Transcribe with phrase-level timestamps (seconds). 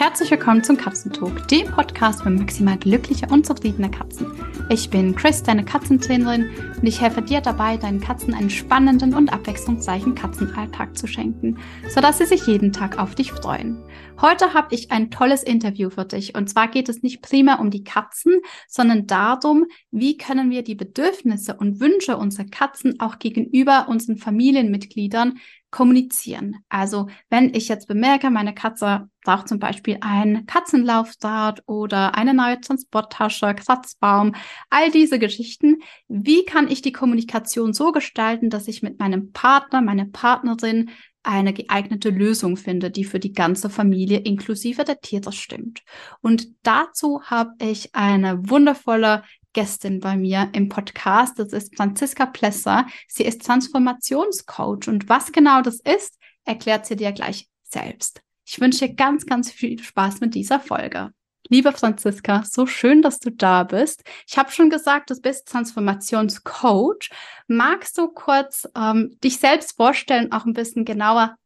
[0.00, 4.32] Herzlich willkommen zum Katzentalk, dem Podcast für maximal glückliche und zufriedene Katzen.
[4.70, 9.30] Ich bin Chris, deine Katzentrainerin, und ich helfe dir dabei, deinen Katzen einen spannenden und
[9.30, 11.58] abwechslungsreichen Katzenalltag zu schenken,
[11.90, 13.76] sodass sie sich jeden Tag auf dich freuen.
[14.18, 17.70] Heute habe ich ein tolles Interview für dich, und zwar geht es nicht primär um
[17.70, 23.86] die Katzen, sondern darum, wie können wir die Bedürfnisse und Wünsche unserer Katzen auch gegenüber
[23.90, 25.34] unseren Familienmitgliedern
[25.70, 26.56] kommunizieren.
[26.68, 32.60] Also wenn ich jetzt bemerke, meine Katze braucht zum Beispiel ein Katzenlaufrad oder eine neue
[32.60, 34.34] Transporttasche, Kratzbaum,
[34.70, 35.78] all diese Geschichten,
[36.08, 40.90] wie kann ich die Kommunikation so gestalten, dass ich mit meinem Partner, meiner Partnerin
[41.22, 45.82] eine geeignete Lösung finde, die für die ganze Familie inklusive der Tiere stimmt.
[46.22, 51.38] Und dazu habe ich eine wundervolle Gästin bei mir im Podcast.
[51.38, 52.86] Das ist Franziska Plesser.
[53.08, 58.22] Sie ist Transformationscoach und was genau das ist, erklärt sie dir gleich selbst.
[58.46, 61.12] Ich wünsche dir ganz, ganz viel Spaß mit dieser Folge.
[61.48, 64.04] Liebe Franziska, so schön, dass du da bist.
[64.26, 67.10] Ich habe schon gesagt, du bist Transformationscoach.
[67.48, 71.36] Magst du kurz ähm, dich selbst vorstellen, auch ein bisschen genauer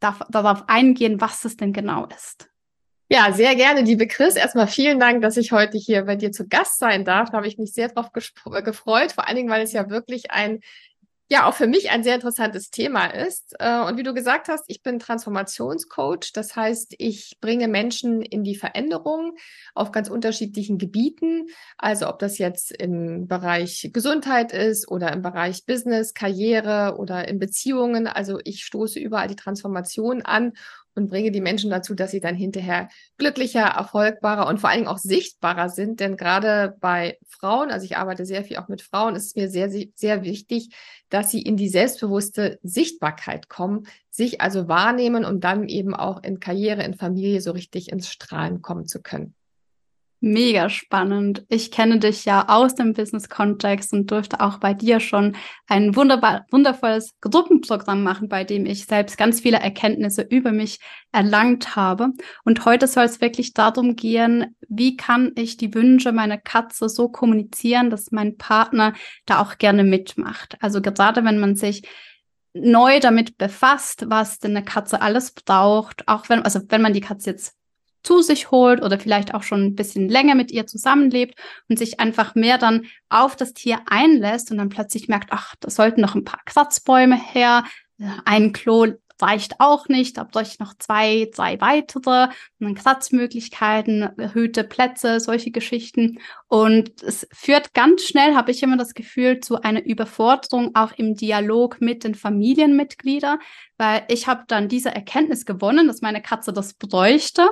[0.00, 2.50] darauf eingehen, was es denn genau ist?
[3.10, 4.36] Ja, sehr gerne, liebe Chris.
[4.36, 7.30] Erstmal vielen Dank, dass ich heute hier bei dir zu Gast sein darf.
[7.30, 8.10] Da habe ich mich sehr drauf
[8.52, 10.60] äh, gefreut, vor allen Dingen, weil es ja wirklich ein,
[11.30, 13.54] ja, auch für mich ein sehr interessantes Thema ist.
[13.60, 16.32] Äh, und wie du gesagt hast, ich bin Transformationscoach.
[16.34, 19.36] Das heißt, ich bringe Menschen in die Veränderung
[19.74, 21.46] auf ganz unterschiedlichen Gebieten.
[21.78, 27.38] Also ob das jetzt im Bereich Gesundheit ist oder im Bereich Business, Karriere oder in
[27.38, 28.06] Beziehungen.
[28.06, 30.52] Also ich stoße überall die Transformation an
[30.98, 34.88] und bringe die Menschen dazu, dass sie dann hinterher glücklicher, erfolgbarer und vor allen Dingen
[34.88, 36.00] auch sichtbarer sind.
[36.00, 39.48] Denn gerade bei Frauen, also ich arbeite sehr viel auch mit Frauen, ist es mir
[39.48, 40.74] sehr, sehr wichtig,
[41.08, 46.40] dass sie in die selbstbewusste Sichtbarkeit kommen, sich also wahrnehmen und dann eben auch in
[46.40, 49.34] Karriere, in Familie so richtig ins Strahlen kommen zu können.
[50.20, 51.44] Mega spannend.
[51.48, 55.36] Ich kenne dich ja aus dem Business-Kontext und durfte auch bei dir schon
[55.68, 60.80] ein wunderbar, wundervolles Gruppenprogramm machen, bei dem ich selbst ganz viele Erkenntnisse über mich
[61.12, 62.08] erlangt habe.
[62.44, 67.08] Und heute soll es wirklich darum gehen, wie kann ich die Wünsche meiner Katze so
[67.08, 68.94] kommunizieren, dass mein Partner
[69.24, 70.56] da auch gerne mitmacht.
[70.58, 71.82] Also gerade wenn man sich
[72.54, 77.00] neu damit befasst, was denn eine Katze alles braucht, auch wenn, also wenn man die
[77.00, 77.57] Katze jetzt
[78.02, 81.38] zu sich holt oder vielleicht auch schon ein bisschen länger mit ihr zusammenlebt
[81.68, 85.70] und sich einfach mehr dann auf das Tier einlässt und dann plötzlich merkt, ach, da
[85.70, 87.64] sollten noch ein paar Kratzbäume her,
[88.24, 88.86] ein Klo
[89.20, 92.28] reicht auch nicht, da bräuchte ich noch zwei, drei weitere,
[92.60, 96.18] und dann Kratzmöglichkeiten, erhöhte Plätze, solche Geschichten.
[96.46, 101.14] Und es führt ganz schnell, habe ich immer das Gefühl, zu einer Überforderung auch im
[101.14, 103.38] Dialog mit den Familienmitgliedern,
[103.76, 107.48] weil ich habe dann diese Erkenntnis gewonnen, dass meine Katze das bräuchte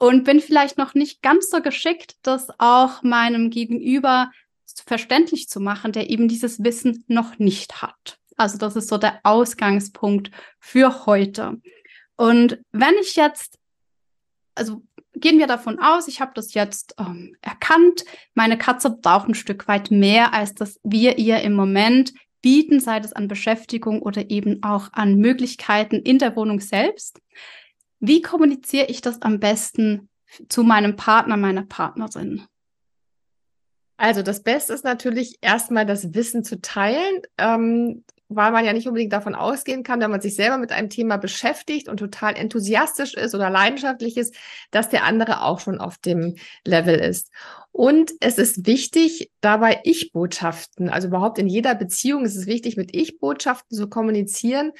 [0.00, 4.30] und bin vielleicht noch nicht ganz so geschickt, das auch meinem Gegenüber
[4.86, 8.18] verständlich zu machen, der eben dieses Wissen noch nicht hat.
[8.36, 11.60] Also das ist so der Ausgangspunkt für heute.
[12.16, 13.58] Und wenn ich jetzt,
[14.54, 19.34] also gehen wir davon aus, ich habe das jetzt ähm, erkannt, meine Katze braucht ein
[19.34, 24.30] Stück weit mehr, als das wir ihr im Moment bieten, sei es an Beschäftigung oder
[24.30, 27.20] eben auch an Möglichkeiten in der Wohnung selbst.
[28.00, 30.08] Wie kommuniziere ich das am besten
[30.48, 32.46] zu meinem Partner, meiner Partnerin?
[33.98, 38.86] Also das Beste ist natürlich erstmal das Wissen zu teilen, ähm, weil man ja nicht
[38.86, 43.12] unbedingt davon ausgehen kann, wenn man sich selber mit einem Thema beschäftigt und total enthusiastisch
[43.12, 44.34] ist oder leidenschaftlich ist,
[44.70, 47.30] dass der andere auch schon auf dem Level ist.
[47.72, 52.94] Und es ist wichtig, dabei Ich-Botschaften, also überhaupt in jeder Beziehung ist es wichtig, mit
[52.94, 54.72] Ich-Botschaften zu kommunizieren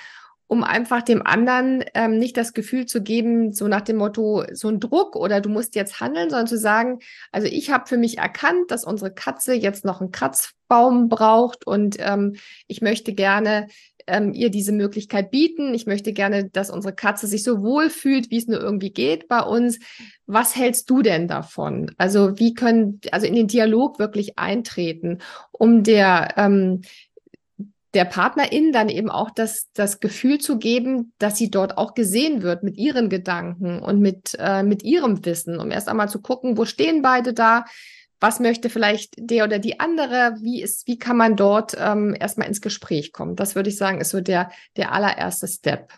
[0.50, 4.66] um einfach dem anderen ähm, nicht das Gefühl zu geben, so nach dem Motto, so
[4.66, 6.98] ein Druck oder du musst jetzt handeln, sondern zu sagen,
[7.30, 11.98] also ich habe für mich erkannt, dass unsere Katze jetzt noch einen Kratzbaum braucht und
[12.00, 12.34] ähm,
[12.66, 13.68] ich möchte gerne
[14.08, 15.72] ähm, ihr diese Möglichkeit bieten.
[15.72, 19.28] Ich möchte gerne, dass unsere Katze sich so wohl fühlt, wie es nur irgendwie geht
[19.28, 19.78] bei uns.
[20.26, 21.92] Was hältst du denn davon?
[21.96, 25.18] Also wie können, also in den Dialog wirklich eintreten,
[25.52, 26.82] um der ähm,
[27.94, 32.42] der Partnerin dann eben auch das, das Gefühl zu geben, dass sie dort auch gesehen
[32.42, 36.56] wird mit ihren Gedanken und mit, äh, mit ihrem Wissen, um erst einmal zu gucken,
[36.56, 37.64] wo stehen beide da,
[38.20, 42.48] was möchte vielleicht der oder die andere, wie ist, wie kann man dort ähm, erstmal
[42.48, 43.34] ins Gespräch kommen.
[43.34, 45.92] Das würde ich sagen, ist so der, der allererste Step.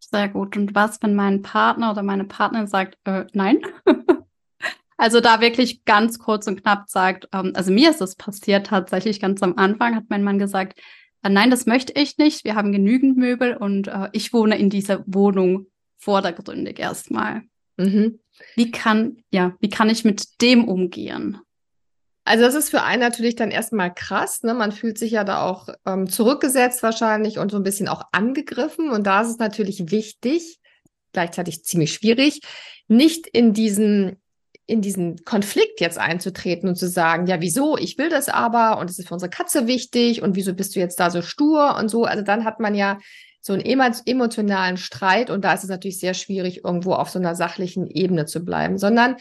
[0.00, 0.56] Sehr gut.
[0.56, 3.60] Und was, wenn mein Partner oder meine Partnerin sagt, äh, nein?
[4.98, 9.20] Also da wirklich ganz kurz und knapp sagt, ähm, also mir ist es passiert tatsächlich
[9.20, 10.78] ganz am Anfang, hat mein Mann gesagt,
[11.22, 12.44] äh, nein, das möchte ich nicht.
[12.44, 15.68] Wir haben genügend Möbel und äh, ich wohne in dieser Wohnung
[15.98, 17.42] vordergründig erstmal.
[17.76, 18.18] Mhm.
[18.56, 21.38] Wie kann, ja, wie kann ich mit dem umgehen?
[22.24, 24.42] Also das ist für einen natürlich dann erstmal krass.
[24.42, 24.52] Ne?
[24.52, 28.90] Man fühlt sich ja da auch ähm, zurückgesetzt wahrscheinlich und so ein bisschen auch angegriffen.
[28.90, 30.58] Und da ist es natürlich wichtig,
[31.12, 32.40] gleichzeitig ziemlich schwierig,
[32.88, 34.20] nicht in diesen
[34.68, 38.90] in diesen Konflikt jetzt einzutreten und zu sagen, ja, wieso, ich will das aber und
[38.90, 41.88] es ist für unsere Katze wichtig und wieso bist du jetzt da so stur und
[41.88, 42.04] so.
[42.04, 42.98] Also dann hat man ja
[43.40, 47.34] so einen emotionalen Streit und da ist es natürlich sehr schwierig, irgendwo auf so einer
[47.34, 49.16] sachlichen Ebene zu bleiben, sondern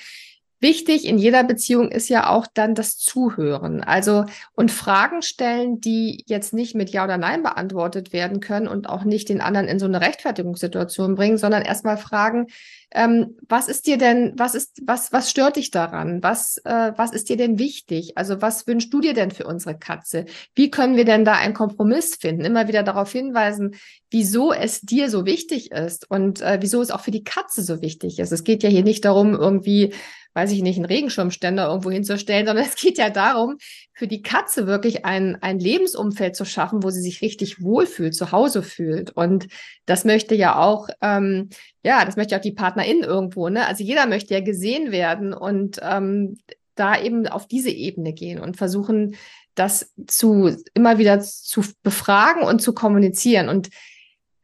[0.59, 3.83] Wichtig in jeder Beziehung ist ja auch dann das Zuhören.
[3.83, 8.89] Also und Fragen stellen, die jetzt nicht mit Ja oder Nein beantwortet werden können und
[8.89, 12.47] auch nicht den anderen in so eine Rechtfertigungssituation bringen, sondern erstmal fragen,
[12.91, 16.23] ähm, was ist dir denn, was ist, was, was stört dich daran?
[16.23, 18.17] Was, äh, was ist dir denn wichtig?
[18.17, 20.25] Also was wünschst du dir denn für unsere Katze?
[20.55, 22.45] Wie können wir denn da einen Kompromiss finden?
[22.45, 23.75] Immer wieder darauf hinweisen,
[24.09, 27.81] wieso es dir so wichtig ist und äh, wieso es auch für die Katze so
[27.81, 28.31] wichtig ist.
[28.31, 29.93] Es geht ja hier nicht darum, irgendwie
[30.37, 33.57] weiß ich nicht, einen Regenschirmständer irgendwo hinzustellen, sondern es geht ja darum,
[33.91, 38.31] für die Katze wirklich ein, ein Lebensumfeld zu schaffen, wo sie sich richtig wohlfühlt, zu
[38.31, 39.09] Hause fühlt.
[39.09, 39.47] Und
[39.87, 41.49] das möchte ja auch, ähm,
[41.81, 43.65] ja, das möchte auch die Partnerin irgendwo, ne?
[43.65, 46.37] Also jeder möchte ja gesehen werden und ähm,
[46.75, 49.15] da eben auf diese Ebene gehen und versuchen,
[49.55, 53.49] das zu immer wieder zu befragen und zu kommunizieren.
[53.49, 53.69] Und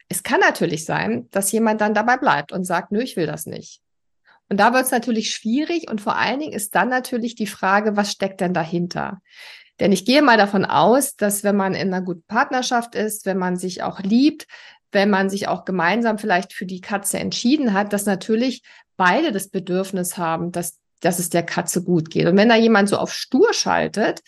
[0.09, 3.45] es kann natürlich sein, dass jemand dann dabei bleibt und sagt, nö, ich will das
[3.45, 3.82] nicht.
[4.49, 7.95] Und da wird es natürlich schwierig und vor allen Dingen ist dann natürlich die Frage,
[7.95, 9.21] was steckt denn dahinter?
[9.79, 13.37] Denn ich gehe mal davon aus, dass wenn man in einer guten Partnerschaft ist, wenn
[13.37, 14.45] man sich auch liebt,
[14.91, 18.63] wenn man sich auch gemeinsam vielleicht für die Katze entschieden hat, dass natürlich
[18.95, 22.27] beide das Bedürfnis haben, dass, dass es der Katze gut geht.
[22.27, 24.21] Und wenn da jemand so auf stur schaltet,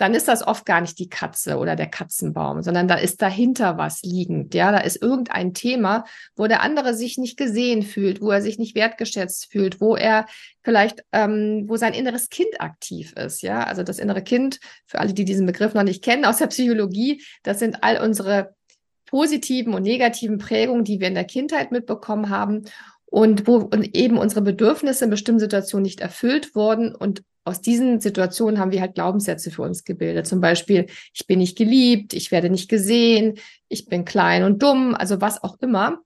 [0.00, 3.76] dann ist das oft gar nicht die Katze oder der Katzenbaum, sondern da ist dahinter
[3.76, 4.54] was liegend.
[4.54, 6.04] Ja, da ist irgendein Thema,
[6.36, 10.24] wo der andere sich nicht gesehen fühlt, wo er sich nicht wertgeschätzt fühlt, wo er
[10.62, 13.42] vielleicht, ähm, wo sein inneres Kind aktiv ist.
[13.42, 16.46] Ja, also das innere Kind, für alle, die diesen Begriff noch nicht kennen aus der
[16.46, 18.54] Psychologie, das sind all unsere
[19.04, 22.64] positiven und negativen Prägungen, die wir in der Kindheit mitbekommen haben
[23.04, 28.58] und wo eben unsere Bedürfnisse in bestimmten Situationen nicht erfüllt wurden und aus diesen Situationen
[28.58, 30.26] haben wir halt Glaubenssätze für uns gebildet.
[30.26, 33.38] Zum Beispiel, ich bin nicht geliebt, ich werde nicht gesehen,
[33.68, 36.00] ich bin klein und dumm, also was auch immer.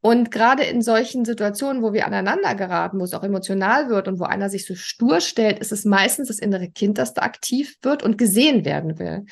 [0.00, 4.20] Und gerade in solchen Situationen, wo wir aneinander geraten, wo es auch emotional wird und
[4.20, 7.76] wo einer sich so stur stellt, ist es meistens das innere Kind, das da aktiv
[7.82, 9.26] wird und gesehen werden will.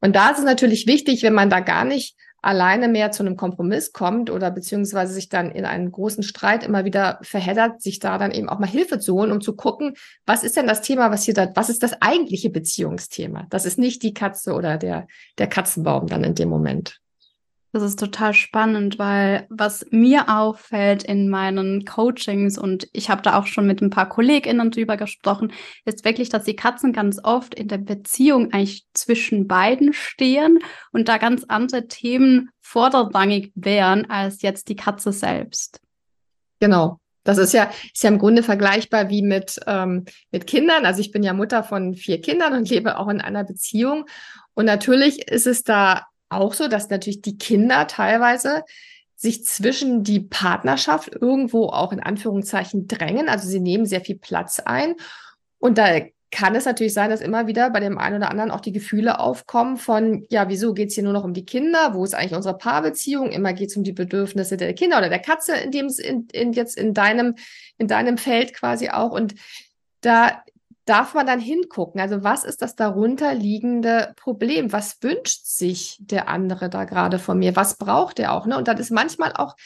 [0.00, 3.36] Und da ist es natürlich wichtig, wenn man da gar nicht alleine mehr zu einem
[3.36, 8.18] Kompromiss kommt oder beziehungsweise sich dann in einen großen Streit immer wieder verheddert, sich da
[8.18, 9.94] dann eben auch mal Hilfe zu holen, um zu gucken,
[10.26, 13.46] was ist denn das Thema, was hier da, was ist das eigentliche Beziehungsthema?
[13.50, 15.06] Das ist nicht die Katze oder der,
[15.38, 17.00] der Katzenbaum dann in dem Moment.
[17.72, 23.38] Das ist total spannend, weil was mir auffällt in meinen Coachings und ich habe da
[23.38, 25.52] auch schon mit ein paar KollegInnen drüber gesprochen,
[25.84, 30.60] ist wirklich, dass die Katzen ganz oft in der Beziehung eigentlich zwischen beiden stehen
[30.92, 35.80] und da ganz andere Themen vorderrangig wären als jetzt die Katze selbst.
[36.60, 36.98] Genau.
[37.24, 40.86] Das ist ja, ist ja im Grunde vergleichbar wie mit, ähm, mit Kindern.
[40.86, 44.06] Also ich bin ja Mutter von vier Kindern und lebe auch in einer Beziehung.
[44.54, 48.64] Und natürlich ist es da auch so, dass natürlich die Kinder teilweise
[49.14, 53.28] sich zwischen die Partnerschaft irgendwo auch in Anführungszeichen drängen.
[53.28, 54.94] Also sie nehmen sehr viel Platz ein.
[55.58, 58.60] Und da kann es natürlich sein, dass immer wieder bei dem einen oder anderen auch
[58.60, 61.94] die Gefühle aufkommen von, ja, wieso geht es hier nur noch um die Kinder?
[61.94, 63.30] Wo ist eigentlich unsere Paarbeziehung?
[63.30, 66.28] Immer geht es um die Bedürfnisse der Kinder oder der Katze, in dem es in,
[66.32, 67.36] in, jetzt in deinem,
[67.78, 69.12] in deinem Feld quasi auch.
[69.12, 69.34] Und
[70.02, 70.42] da
[70.86, 72.00] darf man dann hingucken.
[72.00, 74.72] Also was ist das darunterliegende Problem?
[74.72, 77.56] Was wünscht sich der andere da gerade von mir?
[77.56, 78.46] Was braucht er auch?
[78.46, 78.56] Ne?
[78.56, 79.56] Und dann ist manchmal auch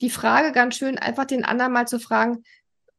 [0.00, 2.42] die Frage ganz schön, einfach den anderen mal zu fragen,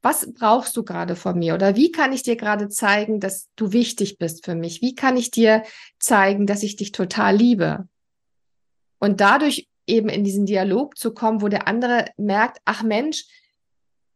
[0.03, 1.53] was brauchst du gerade von mir?
[1.53, 4.81] Oder wie kann ich dir gerade zeigen, dass du wichtig bist für mich?
[4.81, 5.63] Wie kann ich dir
[5.99, 7.87] zeigen, dass ich dich total liebe?
[8.99, 13.25] Und dadurch eben in diesen Dialog zu kommen, wo der andere merkt, ach Mensch,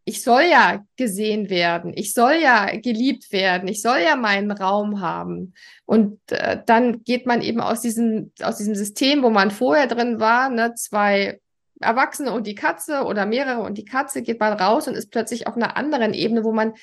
[0.07, 5.01] ich soll ja gesehen werden, ich soll ja geliebt werden, ich soll ja meinen Raum
[5.01, 5.55] haben.
[5.85, 10.19] Und äh, dann geht man eben aus diesem, aus diesem System, wo man vorher drin
[10.19, 11.39] war, ne, zwei
[11.81, 15.47] Erwachsene und die Katze oder mehrere und die Katze, geht man raus und ist plötzlich
[15.47, 16.73] auf einer anderen Ebene, wo man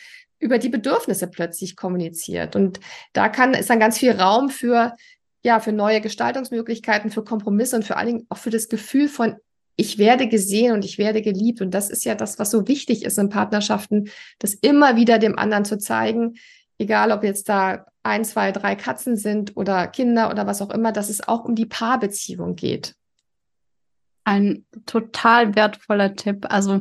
[0.40, 2.56] über die Bedürfnisse plötzlich kommuniziert.
[2.56, 2.80] Und
[3.12, 4.96] da kann, ist dann ganz viel Raum für,
[5.44, 9.36] ja, für neue Gestaltungsmöglichkeiten, für Kompromisse und vor allen Dingen auch für das Gefühl von
[9.76, 11.60] ich werde gesehen und ich werde geliebt.
[11.60, 15.38] Und das ist ja das, was so wichtig ist in Partnerschaften, das immer wieder dem
[15.38, 16.34] anderen zu zeigen,
[16.78, 20.92] egal ob jetzt da ein, zwei, drei Katzen sind oder Kinder oder was auch immer,
[20.92, 22.94] dass es auch um die Paarbeziehung geht.
[24.24, 26.46] Ein total wertvoller Tipp.
[26.48, 26.80] Also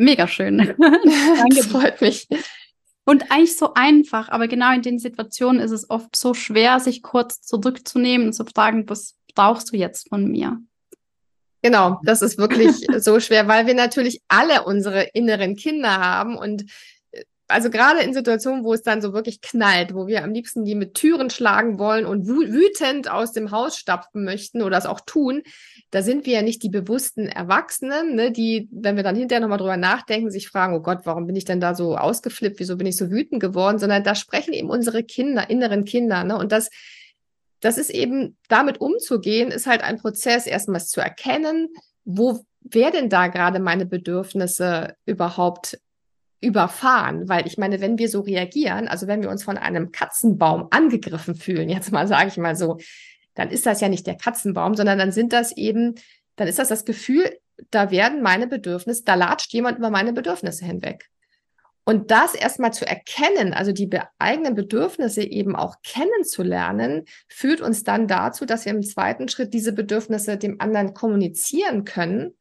[0.00, 0.56] Mega schön.
[0.78, 2.26] Danke, freut mich.
[3.04, 7.02] Und eigentlich so einfach, aber genau in den Situationen ist es oft so schwer, sich
[7.02, 10.58] kurz zurückzunehmen und zu fragen, was brauchst du jetzt von mir?
[11.62, 16.64] Genau, das ist wirklich so schwer, weil wir natürlich alle unsere inneren Kinder haben und
[17.50, 20.74] also gerade in Situationen, wo es dann so wirklich knallt, wo wir am liebsten die
[20.74, 25.42] mit Türen schlagen wollen und wütend aus dem Haus stapfen möchten oder es auch tun,
[25.90, 29.58] da sind wir ja nicht die bewussten Erwachsenen, ne, die, wenn wir dann hinterher nochmal
[29.58, 32.86] drüber nachdenken, sich fragen, oh Gott, warum bin ich denn da so ausgeflippt, wieso bin
[32.86, 36.70] ich so wütend geworden, sondern da sprechen eben unsere Kinder, inneren Kinder, ne, und das,
[37.60, 41.68] das ist eben, damit umzugehen, ist halt ein Prozess, erstmals zu erkennen,
[42.04, 45.78] wo, wer denn da gerade meine Bedürfnisse überhaupt
[46.40, 50.68] überfahren, weil ich meine, wenn wir so reagieren, also wenn wir uns von einem Katzenbaum
[50.70, 52.78] angegriffen fühlen, jetzt mal sage ich mal so,
[53.34, 55.94] dann ist das ja nicht der Katzenbaum, sondern dann sind das eben,
[56.36, 57.30] dann ist das das Gefühl,
[57.70, 61.10] da werden meine Bedürfnisse, da latscht jemand über meine Bedürfnisse hinweg.
[61.84, 67.84] Und das erstmal zu erkennen, also die be eigenen Bedürfnisse eben auch kennenzulernen, führt uns
[67.84, 72.34] dann dazu, dass wir im zweiten Schritt diese Bedürfnisse dem anderen kommunizieren können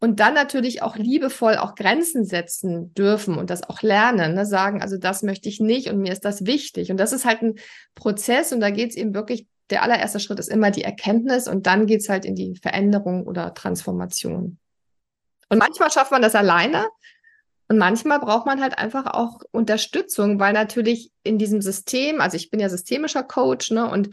[0.00, 4.46] und dann natürlich auch liebevoll auch Grenzen setzen dürfen und das auch lernen, ne?
[4.46, 6.90] sagen, also das möchte ich nicht und mir ist das wichtig.
[6.90, 7.54] Und das ist halt ein
[7.94, 11.66] Prozess und da geht es eben wirklich, der allererste Schritt ist immer die Erkenntnis und
[11.66, 14.58] dann geht es halt in die Veränderung oder Transformation.
[15.48, 16.86] Und manchmal schafft man das alleine
[17.68, 22.50] und manchmal braucht man halt einfach auch Unterstützung, weil natürlich in diesem System, also ich
[22.50, 24.10] bin ja systemischer Coach, ne, und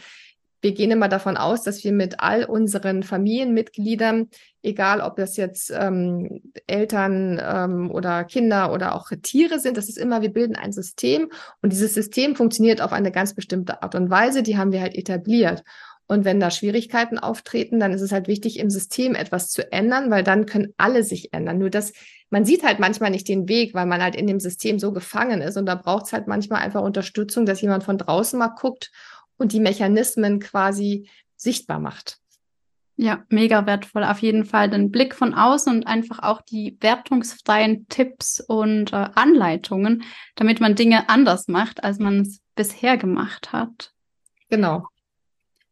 [0.62, 4.30] wir gehen immer davon aus, dass wir mit all unseren Familienmitgliedern,
[4.64, 10.00] egal ob das jetzt ähm, Eltern ähm, oder Kinder oder auch Tiere sind, das ist
[10.00, 11.30] immer, wir bilden ein System
[11.62, 14.96] und dieses System funktioniert auf eine ganz bestimmte Art und Weise, die haben wir halt
[14.96, 15.64] etabliert.
[16.08, 20.12] Und wenn da Schwierigkeiten auftreten, dann ist es halt wichtig, im System etwas zu ändern,
[20.12, 21.58] weil dann können alle sich ändern.
[21.58, 21.94] Nur das,
[22.30, 25.42] man sieht halt manchmal nicht den Weg, weil man halt in dem System so gefangen
[25.42, 25.58] ist.
[25.58, 28.92] Und da braucht es halt manchmal einfach Unterstützung, dass jemand von draußen mal guckt
[29.38, 32.20] und die Mechanismen quasi sichtbar macht.
[32.98, 34.06] Ja, mega wertvoll.
[34.06, 39.10] Auf jeden Fall den Blick von außen und einfach auch die wertungsfreien Tipps und äh,
[39.16, 40.04] Anleitungen,
[40.36, 43.92] damit man Dinge anders macht, als man es bisher gemacht hat.
[44.50, 44.88] Genau.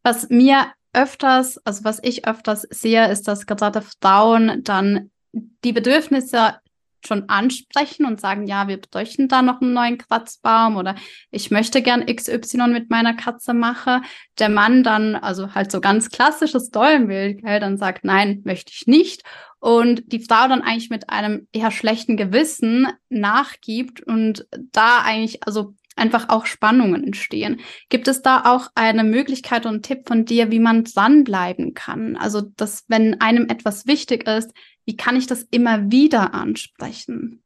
[0.04, 6.54] Was mir öfters, also was ich öfters sehe, ist, dass gerade Frauen dann die Bedürfnisse
[7.06, 10.94] schon ansprechen und sagen, ja, wir bräuchten da noch einen neuen Kratzbaum oder
[11.30, 14.04] ich möchte gern XY mit meiner Katze machen.
[14.38, 18.86] Der Mann dann, also halt so ganz klassisches Dollenbild, gell, dann sagt, nein, möchte ich
[18.86, 19.22] nicht.
[19.58, 25.74] Und die Frau dann eigentlich mit einem eher schlechten Gewissen nachgibt und da eigentlich, also
[25.96, 27.60] einfach auch Spannungen entstehen.
[27.88, 32.16] Gibt es da auch eine Möglichkeit und einen Tipp von dir, wie man dranbleiben kann?
[32.16, 34.52] Also, dass wenn einem etwas wichtig ist,
[34.84, 37.42] wie kann ich das immer wieder ansprechen?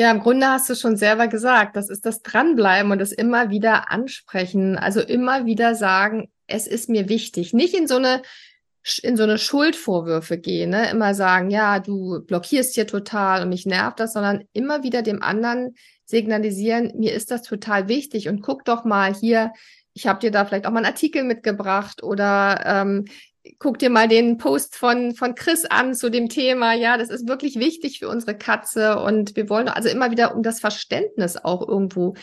[0.00, 3.50] Ja, im Grunde hast du schon selber gesagt, das ist das Dranbleiben und das immer
[3.50, 4.78] wieder ansprechen.
[4.78, 7.52] Also immer wieder sagen, es ist mir wichtig.
[7.52, 8.22] Nicht in so eine
[9.02, 10.88] in so eine Schuldvorwürfe gehen, ne?
[10.90, 15.22] immer sagen, ja, du blockierst hier total und mich nervt das, sondern immer wieder dem
[15.22, 15.74] anderen
[16.08, 19.52] signalisieren, mir ist das total wichtig und guck doch mal hier,
[19.92, 23.04] ich habe dir da vielleicht auch mal einen Artikel mitgebracht oder ähm,
[23.58, 26.72] guck dir mal den Post von, von Chris an zu dem Thema.
[26.74, 30.42] Ja, das ist wirklich wichtig für unsere Katze und wir wollen also immer wieder um
[30.42, 32.14] das Verständnis auch irgendwo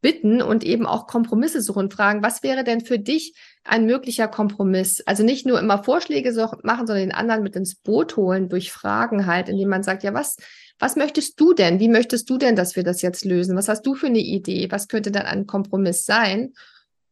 [0.00, 3.34] bitten und eben auch Kompromisse suchen, fragen, was wäre denn für dich
[3.64, 5.00] ein möglicher Kompromiss?
[5.06, 6.32] Also nicht nur immer Vorschläge
[6.62, 10.12] machen, sondern den anderen mit ins Boot holen durch Fragen halt, indem man sagt, ja,
[10.12, 10.36] was,
[10.78, 11.78] was möchtest du denn?
[11.80, 13.56] Wie möchtest du denn, dass wir das jetzt lösen?
[13.56, 14.70] Was hast du für eine Idee?
[14.70, 16.54] Was könnte dann ein Kompromiss sein?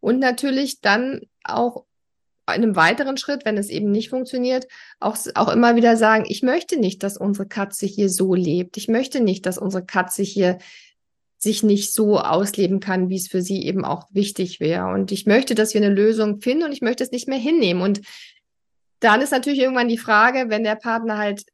[0.00, 1.84] Und natürlich dann auch
[2.48, 4.66] in einem weiteren Schritt, wenn es eben nicht funktioniert,
[4.98, 8.76] auch, auch immer wieder sagen, ich möchte nicht, dass unsere Katze hier so lebt.
[8.76, 10.58] Ich möchte nicht, dass unsere Katze hier
[11.38, 14.88] sich nicht so ausleben kann, wie es für sie eben auch wichtig wäre.
[14.92, 17.80] Und ich möchte, dass wir eine Lösung finden und ich möchte es nicht mehr hinnehmen.
[17.80, 18.02] Und
[19.00, 21.44] dann ist natürlich irgendwann die Frage, wenn der Partner halt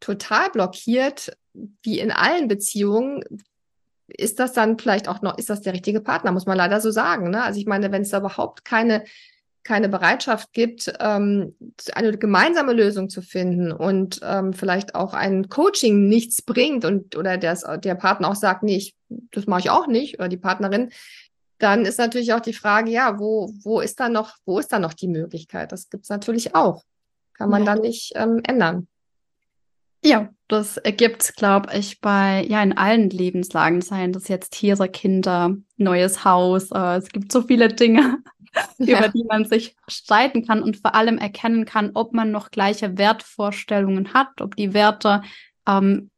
[0.00, 1.36] total blockiert,
[1.82, 3.22] wie in allen Beziehungen,
[4.08, 6.90] ist das dann vielleicht auch noch, ist das der richtige Partner, muss man leider so
[6.90, 7.30] sagen.
[7.30, 7.42] Ne?
[7.42, 9.04] Also ich meine, wenn es da überhaupt keine
[9.68, 11.54] keine Bereitschaft gibt, ähm,
[11.92, 17.36] eine gemeinsame Lösung zu finden und ähm, vielleicht auch ein Coaching nichts bringt und oder
[17.36, 18.94] das, der Partner auch sagt, nee, ich,
[19.30, 20.90] das mache ich auch nicht oder die Partnerin,
[21.58, 24.78] dann ist natürlich auch die Frage, ja, wo, wo ist da noch, wo ist da
[24.78, 25.70] noch die Möglichkeit?
[25.70, 26.84] Das gibt es natürlich auch.
[27.34, 27.74] Kann man ja.
[27.74, 28.88] dann nicht ähm, ändern.
[30.02, 35.56] Ja, das ergibt, glaube ich, bei ja in allen Lebenslagen, seien das jetzt Tiere, Kinder,
[35.76, 36.70] neues Haus.
[36.70, 38.18] Äh, es gibt so viele Dinge,
[38.78, 38.98] ja.
[38.98, 42.96] über die man sich streiten kann und vor allem erkennen kann, ob man noch gleiche
[42.96, 45.22] Wertvorstellungen hat, ob die Werte
[45.66, 46.10] ähm,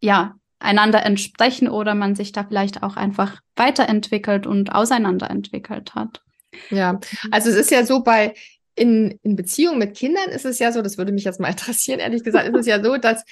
[0.00, 6.22] ja, einander entsprechen oder man sich da vielleicht auch einfach weiterentwickelt und auseinanderentwickelt hat.
[6.70, 7.00] Ja,
[7.30, 8.34] also es ist ja so bei
[8.74, 12.00] in, in Beziehungen mit Kindern ist es ja so, das würde mich jetzt mal interessieren,
[12.00, 13.24] ehrlich gesagt, ist es ja so, dass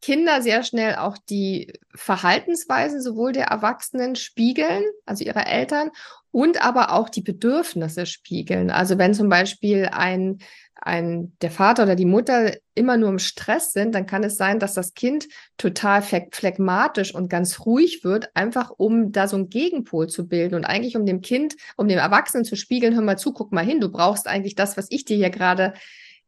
[0.00, 5.90] Kinder sehr schnell auch die Verhaltensweisen sowohl der Erwachsenen spiegeln, also ihrer Eltern,
[6.34, 8.72] und aber auch die Bedürfnisse spiegeln.
[8.72, 10.38] Also wenn zum Beispiel ein,
[10.74, 14.58] ein, der Vater oder die Mutter immer nur im Stress sind, dann kann es sein,
[14.58, 20.08] dass das Kind total phlegmatisch und ganz ruhig wird, einfach um da so einen Gegenpol
[20.08, 23.32] zu bilden und eigentlich um dem Kind, um dem Erwachsenen zu spiegeln, hör mal zu,
[23.32, 25.72] guck mal hin, du brauchst eigentlich das, was ich dir hier gerade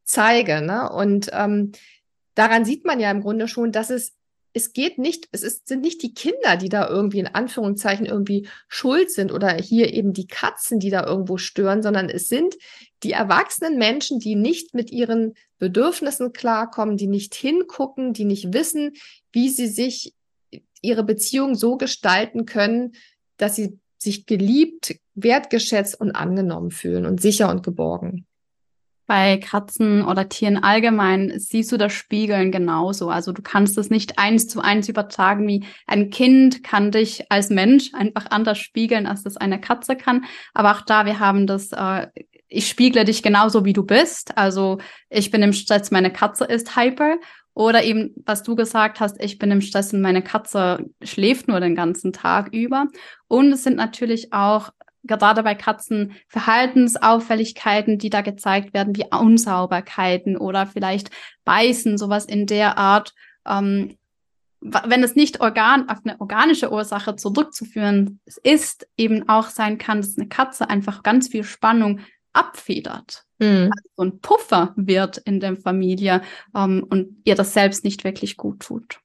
[0.04, 0.62] zeige.
[0.62, 0.88] Ne?
[0.88, 1.72] Und ähm,
[2.36, 4.12] daran sieht man ja im Grunde schon, dass es
[4.56, 8.48] es geht nicht, es ist, sind nicht die Kinder, die da irgendwie in Anführungszeichen irgendwie
[8.68, 12.56] schuld sind oder hier eben die Katzen, die da irgendwo stören, sondern es sind
[13.02, 18.94] die erwachsenen Menschen, die nicht mit ihren Bedürfnissen klarkommen, die nicht hingucken, die nicht wissen,
[19.30, 20.14] wie sie sich
[20.80, 22.92] ihre Beziehung so gestalten können,
[23.36, 28.26] dass sie sich geliebt, wertgeschätzt und angenommen fühlen und sicher und geborgen
[29.06, 33.08] bei Katzen oder Tieren allgemein siehst du das Spiegeln genauso.
[33.08, 37.50] Also du kannst es nicht eins zu eins übertragen, wie ein Kind kann dich als
[37.50, 40.24] Mensch einfach anders spiegeln, als das eine Katze kann.
[40.54, 42.08] Aber auch da, wir haben das, äh,
[42.48, 44.36] ich spiegle dich genauso, wie du bist.
[44.36, 47.16] Also ich bin im Stress, meine Katze ist hyper.
[47.54, 51.58] Oder eben, was du gesagt hast, ich bin im Stress und meine Katze schläft nur
[51.58, 52.86] den ganzen Tag über.
[53.28, 54.70] Und es sind natürlich auch
[55.06, 61.10] gerade bei Katzen Verhaltensauffälligkeiten, die da gezeigt werden, wie Unsauberkeiten oder vielleicht
[61.44, 63.14] Beißen, sowas in der Art.
[63.46, 63.96] Ähm,
[64.60, 70.16] wenn es nicht organ auf eine organische Ursache zurückzuführen ist, eben auch sein kann, dass
[70.16, 72.00] eine Katze einfach ganz viel Spannung
[72.32, 73.24] abfedert.
[73.38, 73.70] Mhm.
[73.72, 76.22] Also so ein Puffer wird in der Familie
[76.54, 79.00] ähm, und ihr das selbst nicht wirklich gut tut.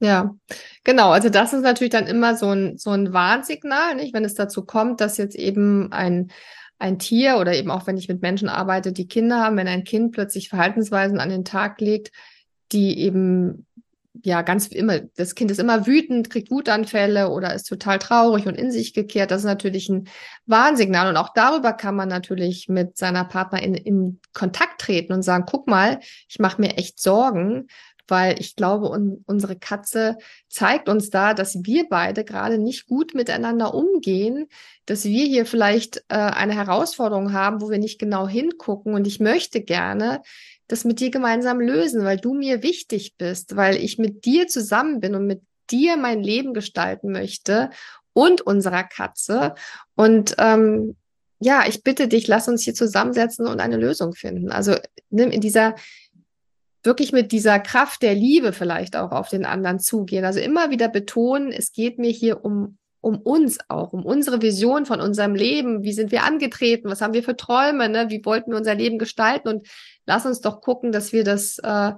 [0.00, 0.34] Ja,
[0.82, 1.10] genau.
[1.10, 4.12] Also das ist natürlich dann immer so ein, so ein Warnsignal, nicht?
[4.14, 6.30] wenn es dazu kommt, dass jetzt eben ein,
[6.78, 9.84] ein Tier oder eben auch wenn ich mit Menschen arbeite, die Kinder haben, wenn ein
[9.84, 12.10] Kind plötzlich Verhaltensweisen an den Tag legt,
[12.72, 13.66] die eben
[14.22, 18.54] ja ganz immer, das Kind ist immer wütend, kriegt Wutanfälle oder ist total traurig und
[18.56, 19.30] in sich gekehrt.
[19.30, 20.08] Das ist natürlich ein
[20.46, 21.08] Warnsignal.
[21.08, 25.44] Und auch darüber kann man natürlich mit seiner Partnerin in, in Kontakt treten und sagen,
[25.48, 27.66] guck mal, ich mache mir echt Sorgen,
[28.08, 30.16] weil ich glaube, un unsere Katze
[30.48, 34.46] zeigt uns da, dass wir beide gerade nicht gut miteinander umgehen,
[34.86, 38.94] dass wir hier vielleicht äh, eine Herausforderung haben, wo wir nicht genau hingucken.
[38.94, 40.22] Und ich möchte gerne
[40.68, 45.00] das mit dir gemeinsam lösen, weil du mir wichtig bist, weil ich mit dir zusammen
[45.00, 47.70] bin und mit dir mein Leben gestalten möchte
[48.12, 49.54] und unserer Katze.
[49.94, 50.96] Und ähm,
[51.40, 54.50] ja, ich bitte dich, lass uns hier zusammensetzen und eine Lösung finden.
[54.50, 54.76] Also
[55.10, 55.74] nimm in dieser
[56.84, 60.24] wirklich mit dieser Kraft der Liebe vielleicht auch auf den anderen zugehen.
[60.24, 64.86] Also immer wieder betonen, es geht mir hier um, um uns auch, um unsere Vision
[64.86, 65.82] von unserem Leben.
[65.82, 66.90] Wie sind wir angetreten?
[66.90, 67.88] Was haben wir für Träume?
[67.88, 68.10] Ne?
[68.10, 69.48] Wie wollten wir unser Leben gestalten?
[69.48, 69.66] Und
[70.06, 71.92] lass uns doch gucken, dass wir das, äh,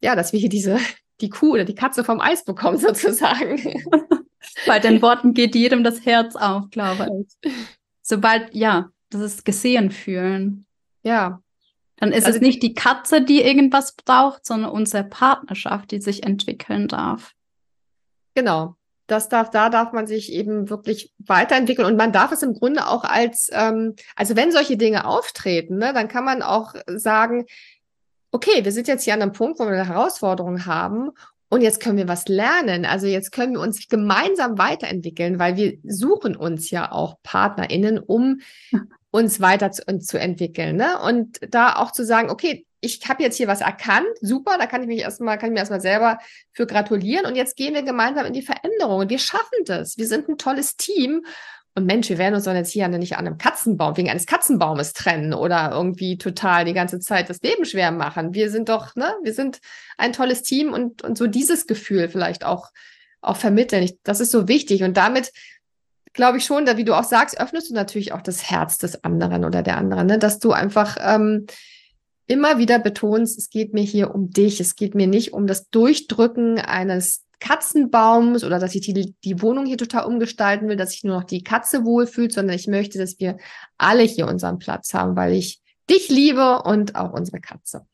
[0.00, 0.78] ja, dass wir hier diese,
[1.20, 3.60] die Kuh oder die Katze vom Eis bekommen sozusagen.
[4.66, 7.52] Bei den Worten geht jedem das Herz auf, glaube ich.
[8.02, 10.66] Sobald, ja, das ist gesehen fühlen.
[11.04, 11.40] Ja,
[12.02, 16.24] dann ist also es nicht die Katze, die irgendwas braucht, sondern unsere Partnerschaft, die sich
[16.24, 17.30] entwickeln darf.
[18.34, 18.74] Genau.
[19.06, 22.88] Das darf, da darf man sich eben wirklich weiterentwickeln und man darf es im Grunde
[22.88, 27.46] auch als, ähm, also wenn solche Dinge auftreten, ne, dann kann man auch sagen,
[28.32, 31.10] okay, wir sind jetzt hier an einem Punkt, wo wir eine Herausforderung haben
[31.50, 32.84] und jetzt können wir was lernen.
[32.84, 38.40] Also jetzt können wir uns gemeinsam weiterentwickeln, weil wir suchen uns ja auch PartnerInnen, um
[39.12, 40.76] uns weiter zu, zu entwickeln.
[40.76, 40.98] Ne?
[41.00, 44.82] Und da auch zu sagen, okay, ich habe jetzt hier was erkannt, super, da kann
[44.82, 46.18] ich mich erstmal, kann ich mir erstmal selber
[46.50, 47.26] für gratulieren.
[47.26, 49.02] Und jetzt gehen wir gemeinsam in die Veränderung.
[49.02, 49.98] Und wir schaffen das.
[49.98, 51.24] Wir sind ein tolles Team.
[51.74, 54.94] Und Mensch, wir werden uns doch jetzt hier nicht an einem Katzenbaum, wegen eines Katzenbaumes
[54.94, 58.34] trennen oder irgendwie total die ganze Zeit das Leben schwer machen.
[58.34, 59.60] Wir sind doch, ne, wir sind
[59.96, 62.70] ein tolles Team und, und so dieses Gefühl vielleicht auch,
[63.20, 63.84] auch vermitteln.
[63.84, 64.82] Ich, das ist so wichtig.
[64.82, 65.32] Und damit
[66.12, 69.04] glaube ich schon, da wie du auch sagst, öffnest du natürlich auch das Herz des
[69.04, 70.18] anderen oder der anderen, ne?
[70.18, 71.46] dass du einfach ähm,
[72.26, 75.68] immer wieder betonst, es geht mir hier um dich, es geht mir nicht um das
[75.70, 81.02] Durchdrücken eines Katzenbaums oder dass ich die, die Wohnung hier total umgestalten will, dass sich
[81.02, 83.36] nur noch die Katze wohlfühlt, sondern ich möchte, dass wir
[83.78, 87.84] alle hier unseren Platz haben, weil ich dich liebe und auch unsere Katze.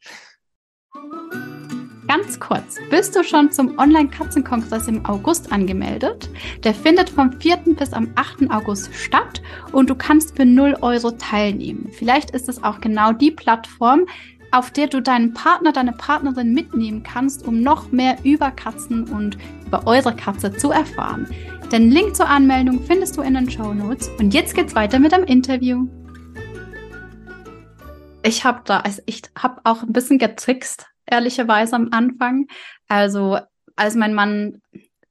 [2.08, 6.30] Ganz kurz, bist du schon zum Online-Katzenkongress im August angemeldet?
[6.64, 7.58] Der findet vom 4.
[7.78, 8.50] bis am 8.
[8.50, 9.42] August statt
[9.72, 11.90] und du kannst für 0 Euro teilnehmen.
[11.92, 14.06] Vielleicht ist es auch genau die Plattform,
[14.52, 19.36] auf der du deinen Partner, deine Partnerin mitnehmen kannst, um noch mehr über Katzen und
[19.66, 21.28] über eure Katze zu erfahren.
[21.70, 24.08] Den Link zur Anmeldung findest du in den Show Notes.
[24.18, 25.86] Und jetzt geht's weiter mit dem Interview.
[28.22, 32.46] Ich habe da, also ich habe auch ein bisschen getrickst, ehrlicherweise am Anfang.
[32.88, 33.38] Also
[33.76, 34.60] als mein Mann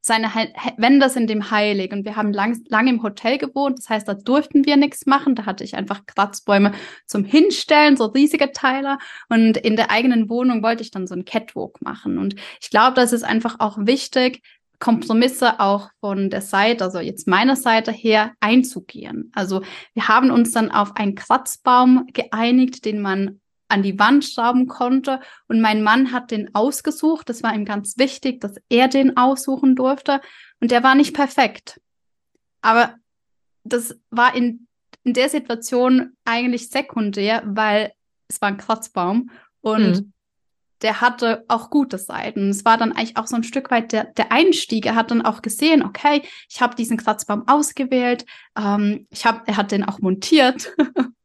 [0.07, 0.31] seine
[0.77, 3.77] Wände sind dem heilig und wir haben lang, lange im Hotel gewohnt.
[3.77, 5.35] Das heißt, da durften wir nichts machen.
[5.35, 6.71] Da hatte ich einfach Kratzbäume
[7.05, 8.97] zum Hinstellen, so riesige Teile.
[9.29, 12.17] Und in der eigenen Wohnung wollte ich dann so ein Catwalk machen.
[12.17, 14.41] Und ich glaube, das ist einfach auch wichtig,
[14.79, 19.31] Kompromisse auch von der Seite, also jetzt meiner Seite her, einzugehen.
[19.33, 19.61] Also
[19.93, 25.19] wir haben uns dann auf einen Kratzbaum geeinigt, den man an die Wand schrauben konnte.
[25.47, 27.29] Und mein Mann hat den ausgesucht.
[27.29, 30.21] Das war ihm ganz wichtig, dass er den aussuchen durfte.
[30.59, 31.79] Und der war nicht perfekt.
[32.61, 32.95] Aber
[33.63, 34.67] das war in,
[35.03, 37.91] in der Situation eigentlich sekundär, weil
[38.27, 39.31] es war ein Kratzbaum.
[39.61, 40.13] Und mhm
[40.81, 42.49] der hatte auch gute Seiten.
[42.49, 44.85] Es war dann eigentlich auch so ein Stück weit der, der Einstieg.
[44.85, 48.25] Er hat dann auch gesehen, okay, ich habe diesen Kratzbaum ausgewählt,
[48.57, 50.75] ähm, ich hab, er hat den auch montiert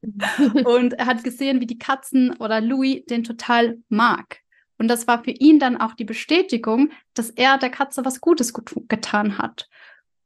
[0.64, 4.38] und er hat gesehen, wie die Katzen oder Louis den total mag.
[4.78, 8.52] Und das war für ihn dann auch die Bestätigung, dass er der Katze was Gutes
[8.88, 9.68] getan hat.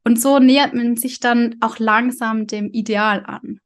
[0.03, 3.59] Und so nähert man sich dann auch langsam dem Ideal an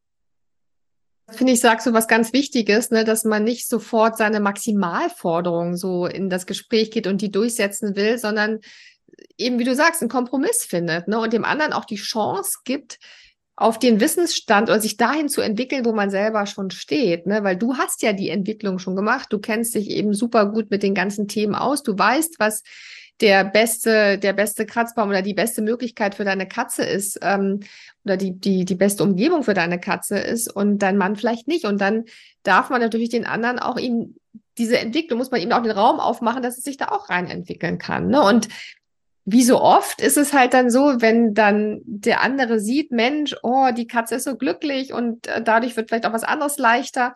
[1.35, 6.05] finde ich, sagst du was ganz Wichtiges, ne, dass man nicht sofort seine Maximalforderungen so
[6.05, 8.59] in das Gespräch geht und die durchsetzen will, sondern
[9.37, 12.99] eben, wie du sagst, einen Kompromiss findet ne, und dem anderen auch die Chance gibt,
[13.55, 17.43] auf den Wissensstand oder sich dahin zu entwickeln, wo man selber schon steht, ne?
[17.43, 20.81] Weil du hast ja die Entwicklung schon gemacht, du kennst dich eben super gut mit
[20.81, 22.63] den ganzen Themen aus, du weißt, was
[23.21, 27.61] der beste, der beste Kratzbaum oder die beste Möglichkeit für deine Katze ist ähm,
[28.03, 31.65] oder die, die, die beste Umgebung für deine Katze ist und dein Mann vielleicht nicht.
[31.65, 32.05] Und dann
[32.43, 34.15] darf man natürlich den anderen auch ihm
[34.57, 37.29] diese Entwicklung, muss man ihm auch den Raum aufmachen, dass es sich da auch rein
[37.29, 38.07] entwickeln kann.
[38.07, 38.21] Ne?
[38.21, 38.49] Und
[39.23, 43.69] wie so oft ist es halt dann so, wenn dann der andere sieht, Mensch, oh,
[43.75, 47.13] die Katze ist so glücklich und äh, dadurch wird vielleicht auch was anderes leichter,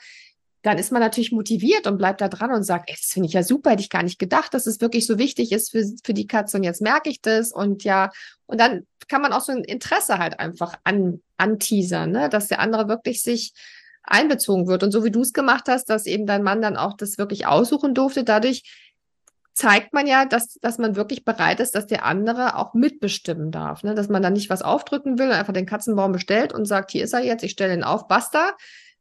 [0.65, 3.33] dann ist man natürlich motiviert und bleibt da dran und sagt, ey, das finde ich
[3.33, 6.15] ja super, hätte ich gar nicht gedacht, dass es wirklich so wichtig ist für, für
[6.15, 8.09] die Katze und jetzt merke ich das und ja,
[8.47, 12.29] und dann kann man auch so ein Interesse halt einfach an, anteasern, ne?
[12.29, 13.53] dass der andere wirklich sich
[14.01, 16.97] einbezogen wird und so wie du es gemacht hast, dass eben dein Mann dann auch
[16.97, 18.63] das wirklich aussuchen durfte, dadurch
[19.53, 23.83] zeigt man ja, dass, dass man wirklich bereit ist, dass der andere auch mitbestimmen darf.
[23.83, 23.93] Ne?
[23.93, 27.03] Dass man dann nicht was aufdrücken will und einfach den Katzenbaum bestellt und sagt, hier
[27.03, 28.51] ist er jetzt, ich stelle ihn auf, basta,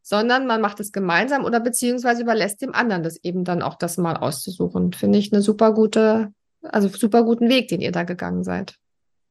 [0.04, 3.96] sondern man macht es gemeinsam oder beziehungsweise überlässt dem anderen das eben dann auch das
[3.96, 4.92] mal auszusuchen.
[4.92, 6.30] Finde ich eine super gute,
[6.62, 8.76] also super guten Weg, den ihr da gegangen seid.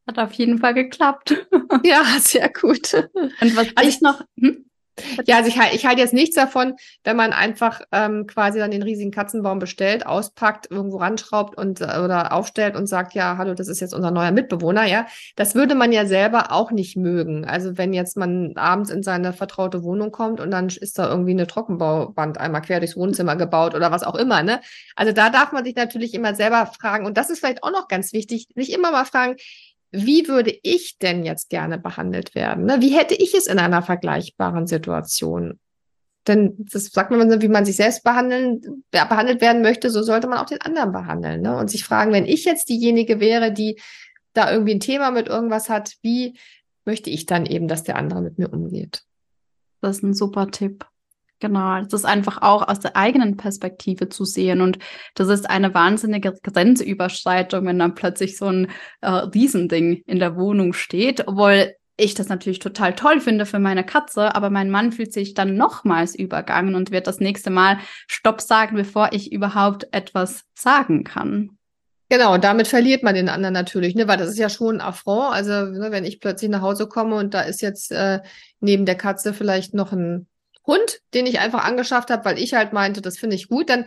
[0.07, 1.47] Hat auf jeden Fall geklappt.
[1.83, 2.93] ja, sehr gut.
[3.13, 4.65] Und was also ich noch, hm?
[5.25, 8.83] Ja, also ich, ich halte jetzt nichts davon, wenn man einfach ähm, quasi dann den
[8.83, 13.67] riesigen Katzenbaum bestellt, auspackt, irgendwo ranschraubt und äh, oder aufstellt und sagt, ja, hallo, das
[13.67, 15.07] ist jetzt unser neuer Mitbewohner, ja.
[15.35, 17.45] Das würde man ja selber auch nicht mögen.
[17.45, 21.31] Also wenn jetzt man abends in seine vertraute Wohnung kommt und dann ist da irgendwie
[21.31, 24.61] eine Trockenbauband einmal quer durchs Wohnzimmer gebaut oder was auch immer, ne?
[24.95, 27.87] Also da darf man sich natürlich immer selber fragen, und das ist vielleicht auch noch
[27.87, 29.35] ganz wichtig, nicht immer mal fragen,
[29.93, 32.65] wie würde ich denn jetzt gerne behandelt werden?
[32.65, 32.81] Ne?
[32.81, 35.59] Wie hätte ich es in einer vergleichbaren Situation?
[36.27, 40.39] Denn das sagt man, wie man sich selbst behandeln, behandelt werden möchte, so sollte man
[40.39, 41.41] auch den anderen behandeln.
[41.41, 41.55] Ne?
[41.55, 43.79] Und sich fragen, wenn ich jetzt diejenige wäre, die
[44.33, 46.37] da irgendwie ein Thema mit irgendwas hat, wie
[46.85, 49.03] möchte ich dann eben, dass der andere mit mir umgeht?
[49.81, 50.85] Das ist ein super Tipp.
[51.43, 54.61] Genau, das ist einfach auch aus der eigenen Perspektive zu sehen.
[54.61, 54.79] Und
[55.13, 58.69] das ist eine wahnsinnige Grenzüberschreitung, wenn dann plötzlich so ein
[59.01, 63.83] äh, Riesending in der Wohnung steht, obwohl ich das natürlich total toll finde für meine
[63.85, 67.77] Katze, aber mein Mann fühlt sich dann nochmals übergangen und wird das nächste Mal
[68.07, 71.57] Stopp sagen, bevor ich überhaupt etwas sagen kann.
[72.07, 74.07] Genau, und damit verliert man den anderen natürlich, ne?
[74.07, 75.33] weil das ist ja schon ein Affront.
[75.33, 78.21] Also, ne, wenn ich plötzlich nach Hause komme und da ist jetzt äh,
[78.61, 80.27] neben der Katze vielleicht noch ein
[80.65, 83.85] Hund, den ich einfach angeschafft habe, weil ich halt meinte, das finde ich gut, dann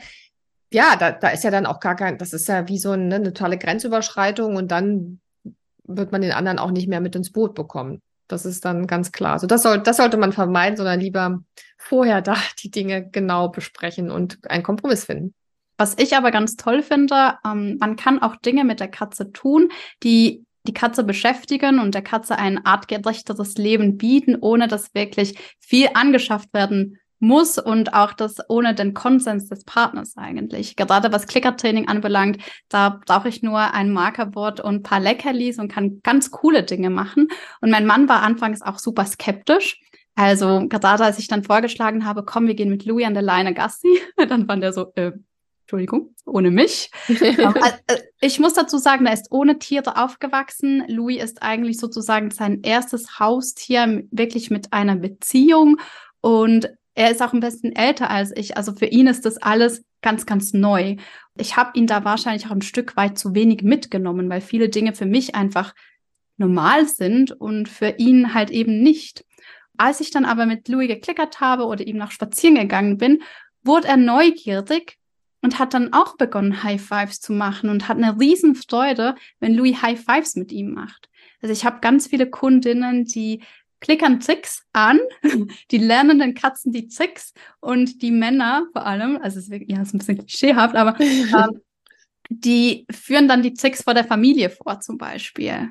[0.73, 3.15] ja, da, da ist ja dann auch gar kein, das ist ja wie so eine,
[3.15, 5.21] eine tolle Grenzüberschreitung und dann
[5.85, 8.03] wird man den anderen auch nicht mehr mit ins Boot bekommen.
[8.29, 9.35] Das ist dann ganz klar.
[9.35, 11.43] Also das, soll, das sollte man vermeiden, sondern lieber
[11.79, 15.35] vorher da die Dinge genau besprechen und einen Kompromiss finden.
[15.79, 19.69] Was ich aber ganz toll finde, ähm, man kann auch Dinge mit der Katze tun,
[20.03, 25.89] die die Katze beschäftigen und der Katze ein artgerechteres Leben bieten, ohne dass wirklich viel
[25.95, 30.77] angeschafft werden muss und auch das ohne den Konsens des Partners eigentlich.
[30.77, 35.69] Gerade was Klickertraining anbelangt, da brauche ich nur ein Markerboard und ein paar Leckerlis und
[35.69, 37.29] kann ganz coole Dinge machen.
[37.61, 39.81] Und mein Mann war anfangs auch super skeptisch,
[40.15, 43.55] Also gerade als ich dann vorgeschlagen habe, komm, wir gehen mit Louis an der Leine
[43.55, 43.99] Gassi,
[44.29, 45.13] dann fand er so, äh,
[45.67, 46.91] Entschuldigung, ohne mich.
[47.09, 50.85] Äh, ich muss dazu sagen, er ist ohne Tiere aufgewachsen.
[50.87, 55.79] Louis ist eigentlich sozusagen sein erstes Haustier wirklich mit einer Beziehung
[56.21, 58.57] und er ist auch ein bisschen älter als ich.
[58.57, 60.97] Also für ihn ist das alles ganz, ganz neu.
[61.37, 64.95] Ich habe ihn da wahrscheinlich auch ein Stück weit zu wenig mitgenommen, weil viele Dinge
[64.95, 65.75] für mich einfach
[66.37, 69.25] normal sind und für ihn halt eben nicht.
[69.77, 73.23] Als ich dann aber mit Louis geklickert habe oder ihm nach spazieren gegangen bin,
[73.63, 74.97] wurde er neugierig
[75.43, 79.83] und hat dann auch begonnen, High Fives zu machen und hat eine Riesenfreude, wenn Louis
[79.83, 81.09] High Fives mit ihm macht.
[81.41, 83.43] Also ich habe ganz viele Kundinnen, die
[83.81, 84.99] klickern Tricks an,
[85.71, 89.83] die lernen den Katzen die Tricks und die Männer vor allem, also es ist, ja,
[89.83, 91.61] ist ein bisschen klischeehaft, aber ähm,
[92.29, 95.71] die führen dann die Tricks vor der Familie vor zum Beispiel.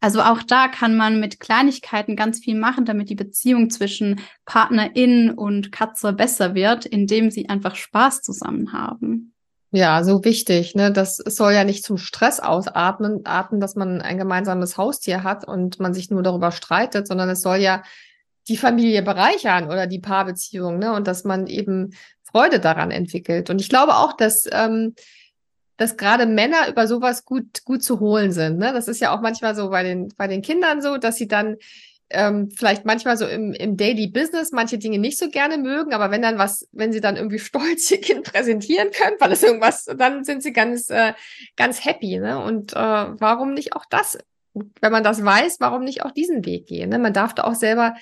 [0.00, 5.30] Also auch da kann man mit Kleinigkeiten ganz viel machen, damit die Beziehung zwischen Partnerin
[5.30, 9.34] und Katze besser wird, indem sie einfach Spaß zusammen haben.
[9.72, 10.74] Ja, so wichtig.
[10.74, 10.90] Ne?
[10.90, 15.78] Das soll ja nicht zum Stress ausatmen, atmen, dass man ein gemeinsames Haustier hat und
[15.78, 17.82] man sich nur darüber streitet, sondern es soll ja
[18.48, 20.92] die Familie bereichern oder die Paarbeziehung, ne?
[20.92, 21.92] Und dass man eben
[22.24, 23.50] Freude daran entwickelt.
[23.50, 24.94] Und ich glaube auch, dass ähm,
[25.80, 28.58] dass gerade Männer über sowas gut, gut zu holen sind.
[28.58, 28.74] Ne?
[28.74, 31.56] Das ist ja auch manchmal so bei den, bei den Kindern so, dass sie dann
[32.10, 36.10] ähm, vielleicht manchmal so im, im Daily Business manche Dinge nicht so gerne mögen, aber
[36.10, 39.86] wenn dann was, wenn sie dann irgendwie stolz ihr Kind präsentieren können, weil es irgendwas,
[39.86, 41.14] dann sind sie ganz, äh,
[41.56, 42.18] ganz happy.
[42.18, 42.38] Ne?
[42.44, 44.18] Und äh, warum nicht auch das?
[44.52, 46.90] Wenn man das weiß, warum nicht auch diesen Weg gehen?
[46.90, 46.98] Ne?
[46.98, 47.94] Man darf da auch selber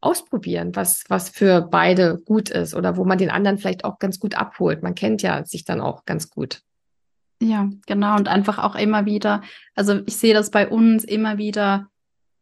[0.00, 4.18] ausprobieren, was, was für beide gut ist oder wo man den anderen vielleicht auch ganz
[4.18, 4.82] gut abholt.
[4.82, 6.62] Man kennt ja sich dann auch ganz gut.
[7.42, 8.16] Ja, genau.
[8.16, 9.42] Und einfach auch immer wieder,
[9.74, 11.88] also ich sehe das bei uns immer wieder,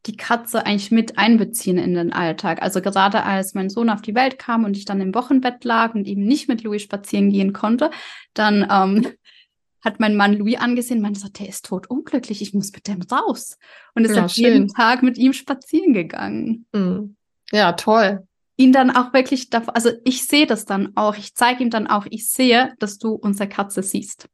[0.06, 2.62] die Katze eigentlich mit einbeziehen in den Alltag.
[2.62, 5.94] Also gerade als mein Sohn auf die Welt kam und ich dann im Wochenbett lag
[5.94, 7.90] und eben nicht mit Louis spazieren gehen konnte,
[8.34, 9.06] dann ähm,
[9.82, 13.00] hat mein Mann Louis angesehen und meinte, der ist tot unglücklich, ich muss mit dem
[13.02, 13.56] raus.
[13.94, 16.66] Und ist ja, dann jeden Tag mit ihm spazieren gegangen.
[16.72, 17.16] Mhm.
[17.50, 18.26] Ja, toll.
[18.58, 21.86] Ihn dann auch wirklich, davor, also ich sehe das dann auch, ich zeige ihm dann
[21.86, 24.28] auch, ich sehe, dass du unsere Katze siehst.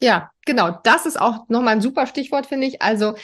[0.00, 0.78] Ja, genau.
[0.84, 2.82] Das ist auch nochmal ein super Stichwort, finde ich.
[2.82, 3.14] Also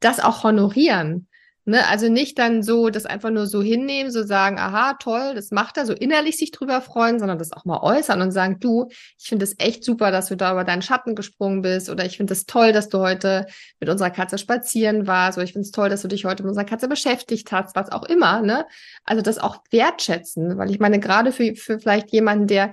[0.00, 1.28] das auch honorieren.
[1.68, 1.86] Ne?
[1.86, 5.76] Also nicht dann so das einfach nur so hinnehmen, so sagen, aha, toll, das macht
[5.76, 8.88] er, so innerlich sich drüber freuen, sondern das auch mal äußern und sagen, du,
[9.18, 12.16] ich finde es echt super, dass du da über deinen Schatten gesprungen bist oder ich
[12.16, 13.44] finde es toll, dass du heute
[13.80, 16.48] mit unserer Katze spazieren warst oder ich finde es toll, dass du dich heute mit
[16.48, 18.40] unserer Katze beschäftigt hast, was auch immer.
[18.40, 18.64] Ne?
[19.04, 22.72] Also das auch wertschätzen, weil ich meine, gerade für, für vielleicht jemanden, der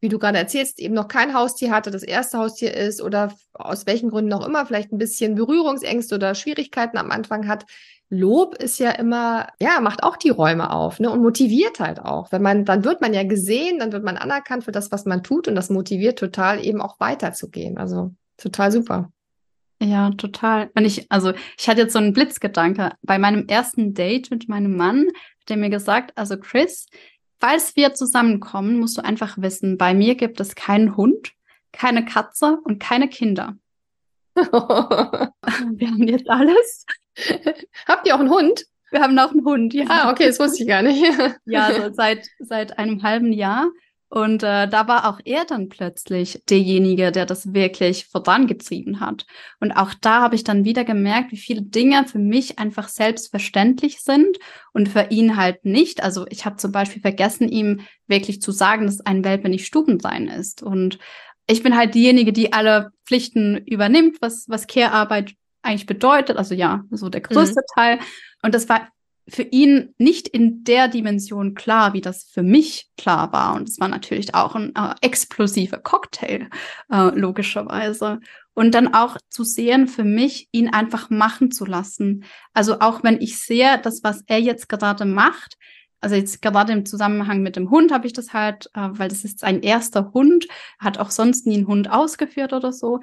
[0.00, 3.86] wie du gerade erzählst, eben noch kein Haustier hatte, das erste Haustier ist oder aus
[3.86, 7.64] welchen Gründen auch immer vielleicht ein bisschen Berührungsängste oder Schwierigkeiten am Anfang hat.
[8.08, 12.30] Lob ist ja immer, ja, macht auch die Räume auf, ne, und motiviert halt auch.
[12.30, 15.24] Wenn man, dann wird man ja gesehen, dann wird man anerkannt für das, was man
[15.24, 17.78] tut und das motiviert total eben auch weiterzugehen.
[17.78, 19.10] Also total super.
[19.82, 20.70] Ja, total.
[20.74, 22.92] Und ich, also ich hatte jetzt so einen Blitzgedanke.
[23.02, 25.06] Bei meinem ersten Date mit meinem Mann
[25.40, 26.86] hat er mir gesagt, also Chris,
[27.40, 31.32] falls wir zusammenkommen, musst du einfach wissen, bei mir gibt es keinen Hund,
[31.72, 33.56] keine Katze und keine Kinder.
[34.34, 36.84] wir haben jetzt alles.
[37.86, 38.66] Habt ihr auch einen Hund?
[38.90, 39.84] Wir haben auch einen Hund, ja.
[39.88, 41.02] Ah, okay, das wusste ich gar nicht.
[41.46, 43.68] ja, also seit, seit einem halben Jahr.
[44.08, 49.26] Und äh, da war auch er dann plötzlich derjenige, der das wirklich vorangetrieben hat.
[49.58, 54.00] Und auch da habe ich dann wieder gemerkt, wie viele Dinge für mich einfach selbstverständlich
[54.00, 54.38] sind
[54.72, 56.04] und für ihn halt nicht.
[56.04, 60.28] Also ich habe zum Beispiel vergessen, ihm wirklich zu sagen, dass ein Welpe nicht Stubensein
[60.28, 60.62] ist.
[60.62, 60.98] Und
[61.48, 66.36] ich bin halt diejenige, die alle Pflichten übernimmt, was, was Care-Arbeit eigentlich bedeutet.
[66.36, 67.74] Also ja, so der größte mhm.
[67.74, 67.98] Teil.
[68.42, 68.88] Und das war
[69.28, 73.54] für ihn nicht in der Dimension klar, wie das für mich klar war.
[73.54, 76.48] Und es war natürlich auch ein äh, explosiver Cocktail,
[76.92, 78.20] äh, logischerweise.
[78.54, 82.24] Und dann auch zu sehen, für mich, ihn einfach machen zu lassen.
[82.54, 85.56] Also auch wenn ich sehe, das, was er jetzt gerade macht,
[86.00, 89.24] also jetzt gerade im Zusammenhang mit dem Hund habe ich das halt, äh, weil das
[89.24, 90.46] ist sein erster Hund,
[90.78, 93.00] hat auch sonst nie einen Hund ausgeführt oder so,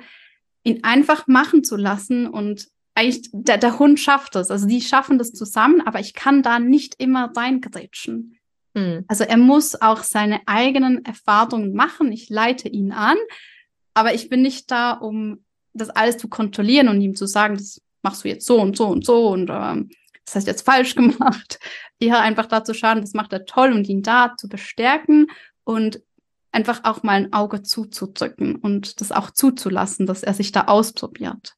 [0.64, 4.52] ihn einfach machen zu lassen und eigentlich, der, der Hund schafft es.
[4.52, 8.38] Also die schaffen das zusammen, aber ich kann da nicht immer reingrätschen.
[8.76, 9.06] Hm.
[9.08, 12.12] Also er muss auch seine eigenen Erfahrungen machen.
[12.12, 13.18] Ich leite ihn an,
[13.94, 17.82] aber ich bin nicht da, um das alles zu kontrollieren und ihm zu sagen, das
[18.02, 19.90] machst du jetzt so und so und so und ähm,
[20.26, 21.60] das hast du jetzt falsch gemacht.
[22.00, 25.28] Eher einfach da zu schauen, das macht er toll und ihn da zu bestärken
[25.64, 26.02] und
[26.52, 31.56] einfach auch mal ein Auge zuzudrücken und das auch zuzulassen, dass er sich da ausprobiert.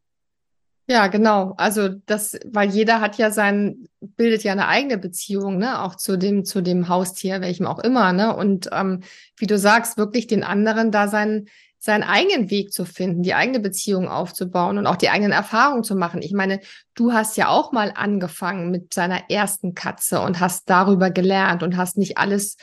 [0.87, 1.55] Ja, genau.
[1.57, 6.15] Also das, weil jeder hat ja sein, bildet ja eine eigene Beziehung, ne, auch zu
[6.15, 8.35] dem, zu dem Haustier, welchem auch immer, ne?
[8.35, 9.01] Und ähm,
[9.35, 11.47] wie du sagst, wirklich den anderen da seinen,
[11.79, 15.95] seinen eigenen Weg zu finden, die eigene Beziehung aufzubauen und auch die eigenen Erfahrungen zu
[15.95, 16.21] machen.
[16.21, 16.59] Ich meine,
[16.93, 21.77] du hast ja auch mal angefangen mit seiner ersten Katze und hast darüber gelernt und
[21.77, 22.57] hast nicht alles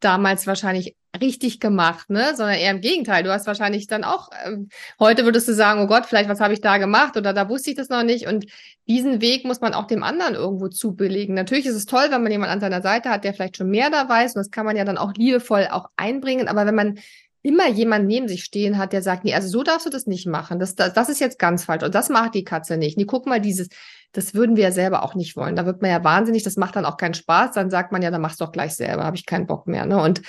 [0.00, 2.34] damals wahrscheinlich richtig gemacht, ne?
[2.36, 3.22] Sondern eher im Gegenteil.
[3.22, 6.54] Du hast wahrscheinlich dann auch, ähm, heute würdest du sagen, oh Gott, vielleicht was habe
[6.54, 8.26] ich da gemacht oder da wusste ich das noch nicht.
[8.26, 8.46] Und
[8.88, 11.34] diesen Weg muss man auch dem anderen irgendwo zubilligen.
[11.34, 13.90] Natürlich ist es toll, wenn man jemanden an seiner Seite hat, der vielleicht schon mehr
[13.90, 14.34] da weiß.
[14.34, 16.48] Und das kann man ja dann auch liebevoll auch einbringen.
[16.48, 16.98] Aber wenn man
[17.46, 20.26] immer jemand neben sich stehen hat, der sagt, nee, also so darfst du das nicht
[20.26, 20.58] machen.
[20.58, 21.84] Das, das, das ist jetzt ganz falsch.
[21.84, 22.98] Und das macht die Katze nicht.
[22.98, 23.68] Nee, guck mal, dieses,
[24.12, 25.54] das würden wir ja selber auch nicht wollen.
[25.54, 27.52] Da wird man ja wahnsinnig, das macht dann auch keinen Spaß.
[27.52, 29.86] Dann sagt man ja, dann mach's doch gleich selber, habe ich keinen Bock mehr.
[29.86, 30.00] Ne?
[30.00, 30.22] Und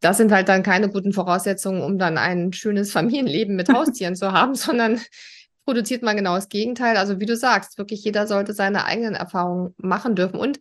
[0.00, 4.32] das sind halt dann keine guten Voraussetzungen, um dann ein schönes Familienleben mit Haustieren zu
[4.32, 5.00] haben, sondern
[5.64, 6.96] produziert man genau das Gegenteil.
[6.96, 10.38] Also wie du sagst, wirklich jeder sollte seine eigenen Erfahrungen machen dürfen.
[10.38, 10.60] Und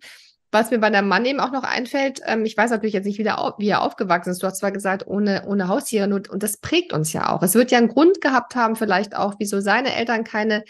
[0.52, 3.19] was mir bei deinem Mann eben auch noch einfällt, ähm, ich weiß natürlich jetzt nicht,
[3.19, 4.41] wie, der, wie er aufgewachsen ist.
[4.41, 7.43] Du hast zwar gesagt, ohne, ohne Haustiere, nur, und das prägt uns ja auch.
[7.43, 10.63] Es wird ja einen Grund gehabt haben, vielleicht auch, wieso seine Eltern keine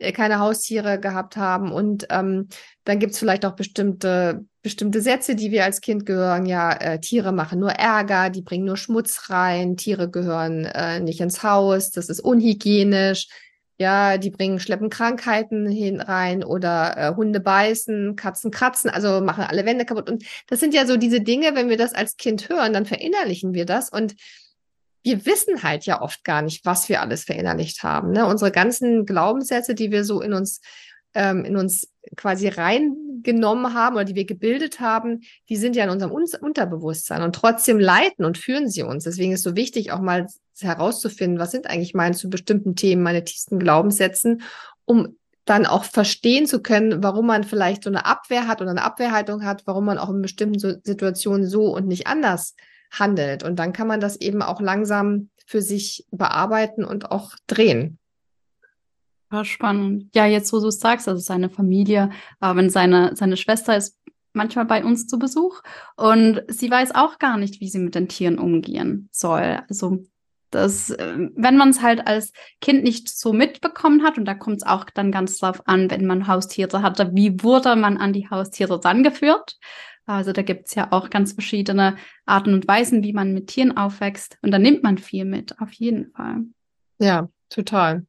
[0.00, 1.72] äh, keine Haustiere gehabt haben.
[1.72, 2.48] Und ähm,
[2.84, 6.46] dann gibt's vielleicht auch bestimmte, bestimmte Sätze, die wir als Kind gehören.
[6.46, 11.20] Ja, äh, Tiere machen nur Ärger, die bringen nur Schmutz rein, Tiere gehören äh, nicht
[11.20, 13.28] ins Haus, das ist unhygienisch.
[13.78, 19.44] Ja, die bringen, schleppen Krankheiten hin rein oder äh, Hunde beißen, Katzen kratzen, also machen
[19.44, 20.10] alle Wände kaputt.
[20.10, 23.54] Und das sind ja so diese Dinge, wenn wir das als Kind hören, dann verinnerlichen
[23.54, 23.88] wir das.
[23.88, 24.16] Und
[25.02, 28.12] wir wissen halt ja oft gar nicht, was wir alles verinnerlicht haben.
[28.12, 28.26] Ne?
[28.26, 30.60] Unsere ganzen Glaubenssätze, die wir so in uns,
[31.14, 35.90] ähm, in uns quasi reingenommen haben oder die wir gebildet haben, die sind ja in
[35.90, 39.04] unserem Un Unterbewusstsein und trotzdem leiten und führen sie uns.
[39.04, 40.26] Deswegen ist so wichtig, auch mal
[40.60, 44.42] herauszufinden, was sind eigentlich meine zu bestimmten Themen, meine tiefsten Glaubenssätzen,
[44.84, 48.84] um dann auch verstehen zu können, warum man vielleicht so eine Abwehr hat oder eine
[48.84, 52.54] Abwehrhaltung hat, warum man auch in bestimmten Situationen so und nicht anders
[52.90, 53.42] handelt.
[53.42, 57.98] Und dann kann man das eben auch langsam für sich bearbeiten und auch drehen.
[59.32, 60.10] Ja, spannend.
[60.14, 63.98] Ja, jetzt, wo du es sagst, also seine Familie, äh, wenn seine, seine Schwester ist
[64.32, 65.62] manchmal bei uns zu Besuch
[65.96, 69.60] und sie weiß auch gar nicht, wie sie mit den Tieren umgehen soll.
[69.68, 70.04] Also
[70.50, 74.58] das, äh, wenn man es halt als Kind nicht so mitbekommen hat, und da kommt
[74.58, 78.28] es auch dann ganz drauf an, wenn man Haustiere hatte, wie wurde man an die
[78.28, 79.58] Haustiere rangeführt?
[80.06, 83.76] Also da gibt es ja auch ganz verschiedene Arten und Weisen, wie man mit Tieren
[83.76, 84.38] aufwächst.
[84.42, 86.46] Und da nimmt man viel mit, auf jeden Fall.
[86.98, 88.06] Ja, total.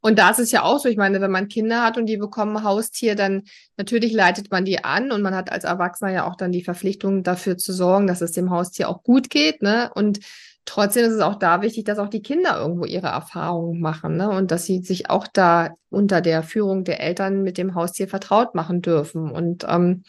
[0.00, 2.16] Und da ist es ja auch so, ich meine, wenn man Kinder hat und die
[2.16, 3.44] bekommen Haustier, dann
[3.76, 7.22] natürlich leitet man die an und man hat als Erwachsener ja auch dann die Verpflichtung
[7.22, 9.90] dafür zu sorgen, dass es dem Haustier auch gut geht, ne?
[9.94, 10.20] Und
[10.64, 14.30] trotzdem ist es auch da wichtig, dass auch die Kinder irgendwo ihre Erfahrungen machen, ne?
[14.30, 18.54] Und dass sie sich auch da unter der Führung der Eltern mit dem Haustier vertraut
[18.54, 19.30] machen dürfen.
[19.30, 20.04] Und ähm,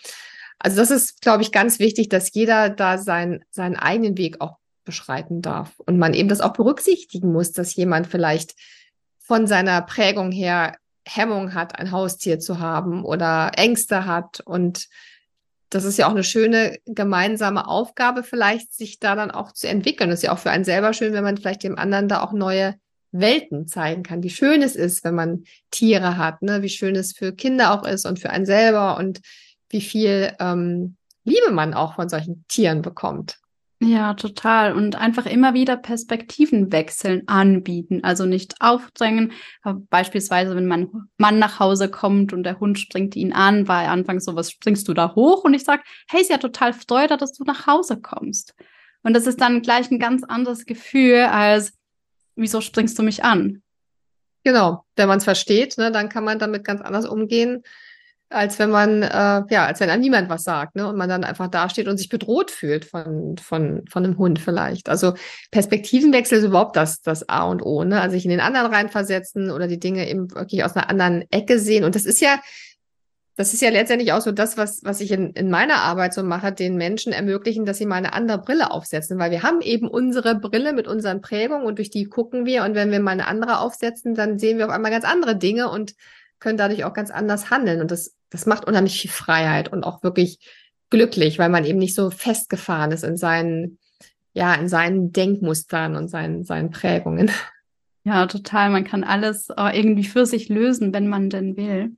[0.59, 4.57] also das ist, glaube ich, ganz wichtig, dass jeder da sein, seinen eigenen Weg auch
[4.85, 8.55] beschreiten darf und man eben das auch berücksichtigen muss, dass jemand vielleicht
[9.23, 14.87] von seiner Prägung her Hemmung hat, ein Haustier zu haben oder Ängste hat und
[15.69, 20.11] das ist ja auch eine schöne gemeinsame Aufgabe, vielleicht sich da dann auch zu entwickeln.
[20.11, 22.31] Das ist ja auch für einen selber schön, wenn man vielleicht dem anderen da auch
[22.31, 22.75] neue
[23.11, 26.61] Welten zeigen kann, wie schön es ist, wenn man Tiere hat, ne?
[26.61, 29.21] wie schön es für Kinder auch ist und für einen selber und
[29.69, 33.39] wie viel ähm, Liebe man auch von solchen Tieren bekommt.
[33.85, 34.73] Ja, total.
[34.73, 38.01] Und einfach immer wieder Perspektiven wechseln, anbieten.
[38.03, 39.33] Also nicht aufdrängen.
[39.89, 43.91] Beispielsweise, wenn mein Mann nach Hause kommt und der Hund springt ihn an, war er
[43.91, 45.43] anfangs so, was springst du da hoch?
[45.43, 48.55] Und ich sage, hey, ist ja total Freude, dass du nach Hause kommst.
[49.01, 51.73] Und das ist dann gleich ein ganz anderes Gefühl als,
[52.35, 53.63] wieso springst du mich an?
[54.45, 57.63] Genau, wenn man es versteht, ne, dann kann man damit ganz anders umgehen
[58.33, 60.87] als wenn man, äh, ja, als wenn einem niemand was sagt, ne?
[60.87, 64.89] Und man dann einfach dasteht und sich bedroht fühlt von, von, von einem Hund vielleicht.
[64.89, 65.13] Also
[65.51, 68.01] Perspektivenwechsel ist überhaupt das, das A und O, ne?
[68.01, 71.59] Also sich in den anderen reinversetzen oder die Dinge eben wirklich aus einer anderen Ecke
[71.59, 71.83] sehen.
[71.83, 72.39] Und das ist ja,
[73.35, 76.23] das ist ja letztendlich auch so das, was, was ich in, in meiner Arbeit so
[76.23, 79.87] mache, den Menschen ermöglichen, dass sie mal eine andere Brille aufsetzen, weil wir haben eben
[79.87, 83.27] unsere Brille mit unseren Prägungen und durch die gucken wir und wenn wir mal eine
[83.27, 85.95] andere aufsetzen, dann sehen wir auf einmal ganz andere Dinge und
[86.43, 87.81] können dadurch auch ganz anders handeln.
[87.81, 90.39] Und das, das macht unheimlich viel Freiheit und auch wirklich
[90.89, 93.77] glücklich, weil man eben nicht so festgefahren ist in seinen,
[94.33, 97.31] ja, in seinen Denkmustern und seinen, seinen Prägungen.
[98.03, 98.69] Ja, total.
[98.69, 101.95] Man kann alles äh, irgendwie für sich lösen, wenn man denn will.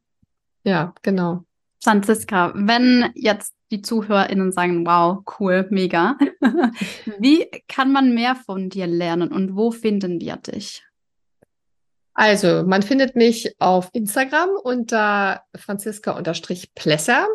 [0.63, 1.45] Ja, genau.
[1.83, 6.17] Franziska, wenn jetzt die ZuhörerInnen sagen, wow, cool, mega,
[7.19, 10.84] wie kann man mehr von dir lernen und wo finden wir dich?
[12.15, 17.27] Also, man findet mich auf Instagram unter franziska-plesser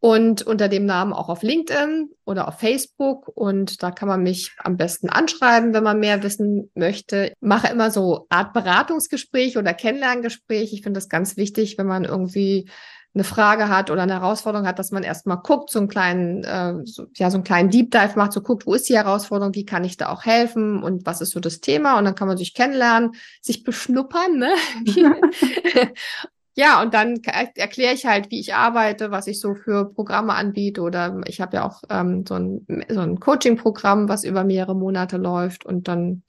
[0.00, 3.28] und unter dem Namen auch auf LinkedIn oder auf Facebook.
[3.34, 7.28] Und da kann man mich am besten anschreiben, wenn man mehr wissen möchte.
[7.28, 10.72] Ich mache immer so Art Beratungsgespräch oder Kennenlerngespräch.
[10.74, 12.68] Ich finde das ganz wichtig, wenn man irgendwie
[13.14, 16.74] eine Frage hat oder eine Herausforderung hat, dass man erstmal guckt, so einen kleinen, äh,
[16.84, 19.64] so, ja, so einen kleinen Deep Dive macht, so guckt, wo ist die Herausforderung, wie
[19.64, 22.36] kann ich da auch helfen und was ist so das Thema und dann kann man
[22.36, 24.52] sich kennenlernen, sich beschnuppern, ne?
[26.56, 27.22] ja, und dann
[27.54, 31.58] erkläre ich halt, wie ich arbeite, was ich so für Programme anbiete oder ich habe
[31.58, 36.24] ja auch ähm, so ein, so ein Coaching-Programm, was über mehrere Monate läuft und dann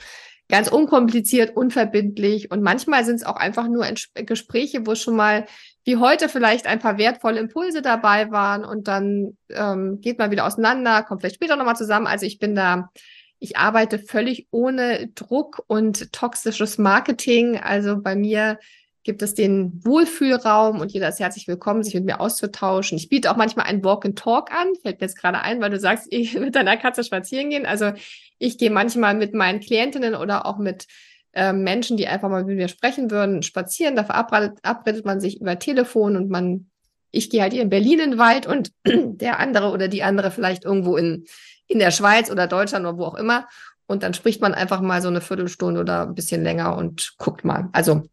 [0.50, 5.48] ganz unkompliziert, unverbindlich und manchmal sind es auch einfach nur Gespräche, wo schon mal
[5.86, 10.46] wie heute vielleicht ein paar wertvolle Impulse dabei waren und dann ähm, geht man wieder
[10.46, 12.08] auseinander, kommt vielleicht später nochmal zusammen.
[12.08, 12.90] Also ich bin da,
[13.38, 17.58] ich arbeite völlig ohne Druck und toxisches Marketing.
[17.58, 18.58] Also bei mir
[19.04, 22.98] gibt es den Wohlfühlraum und jeder ist herzlich willkommen, sich mit mir auszutauschen.
[22.98, 25.70] Ich biete auch manchmal einen Walk and Talk an, fällt mir jetzt gerade ein, weil
[25.70, 27.68] du sagst, ich mit deiner Katze spazieren gehen.
[27.68, 27.92] Also
[28.40, 30.88] ich gehe manchmal mit meinen Klientinnen oder auch mit
[31.36, 33.96] äh, Menschen, die einfach mal mit mir sprechen würden, spazieren.
[33.96, 36.70] Da verabredet man sich über Telefon und man,
[37.12, 40.32] ich gehe halt hier in Berlin in den Wald und der andere oder die andere
[40.32, 41.26] vielleicht irgendwo in,
[41.68, 43.48] in der Schweiz oder Deutschland oder wo auch immer.
[43.86, 47.46] Und dann spricht man einfach mal so eine Viertelstunde oder ein bisschen länger und guckt
[47.46, 47.70] mal.
[47.72, 48.04] Also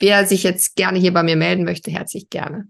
[0.00, 2.66] wer sich jetzt gerne hier bei mir melden möchte, herzlich gerne.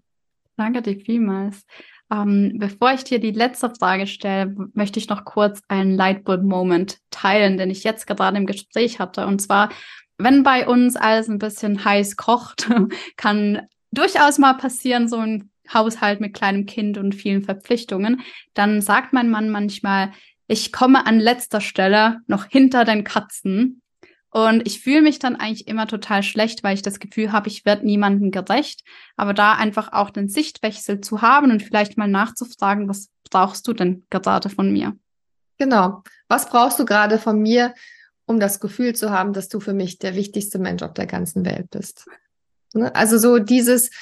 [0.56, 1.64] Danke dir vielmals.
[2.12, 7.56] Ähm, bevor ich dir die letzte Frage stelle, möchte ich noch kurz einen Lightbulb-Moment teilen,
[7.56, 9.26] den ich jetzt gerade im Gespräch hatte.
[9.26, 9.70] Und zwar,
[10.18, 12.68] wenn bei uns alles ein bisschen heiß kocht,
[13.16, 18.20] kann durchaus mal passieren, so ein Haushalt mit kleinem Kind und vielen Verpflichtungen,
[18.52, 20.12] dann sagt mein Mann manchmal,
[20.46, 23.80] ich komme an letzter Stelle noch hinter den Katzen
[24.34, 27.64] und ich fühle mich dann eigentlich immer total schlecht, weil ich das Gefühl habe, ich
[27.64, 28.82] werde niemandem gerecht.
[29.16, 33.72] Aber da einfach auch den Sichtwechsel zu haben und vielleicht mal nachzufragen, was brauchst du
[33.72, 34.96] denn gerade von mir?
[35.56, 36.02] Genau.
[36.26, 37.74] Was brauchst du gerade von mir,
[38.26, 41.44] um das Gefühl zu haben, dass du für mich der wichtigste Mensch auf der ganzen
[41.44, 42.08] Welt bist?
[42.72, 42.92] Ne?
[42.92, 43.92] Also so dieses,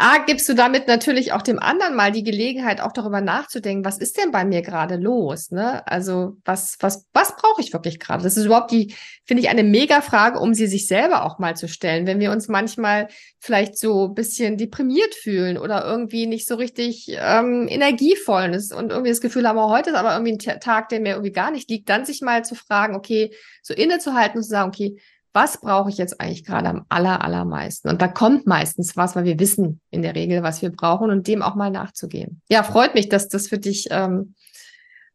[0.00, 3.98] A, gibst du damit natürlich auch dem anderen mal die Gelegenheit, auch darüber nachzudenken, was
[3.98, 5.50] ist denn bei mir gerade los?
[5.50, 5.84] Ne?
[5.88, 8.22] Also was, was, was brauche ich wirklich gerade?
[8.22, 8.94] Das ist überhaupt die,
[9.24, 12.06] finde ich, eine Mega-Frage, um sie sich selber auch mal zu stellen.
[12.06, 13.08] Wenn wir uns manchmal
[13.40, 18.90] vielleicht so ein bisschen deprimiert fühlen oder irgendwie nicht so richtig ähm, energievoll ist und
[18.90, 21.50] irgendwie das Gefühl haben, oh, heute ist aber irgendwie ein Tag, der mir irgendwie gar
[21.50, 25.00] nicht liegt, dann sich mal zu fragen, okay, so innezuhalten und zu sagen, okay,
[25.32, 27.88] was brauche ich jetzt eigentlich gerade am aller, allermeisten?
[27.88, 31.26] Und da kommt meistens was, weil wir wissen in der Regel, was wir brauchen und
[31.26, 32.40] dem auch mal nachzugehen.
[32.48, 34.34] Ja, freut mich, dass das für dich ähm,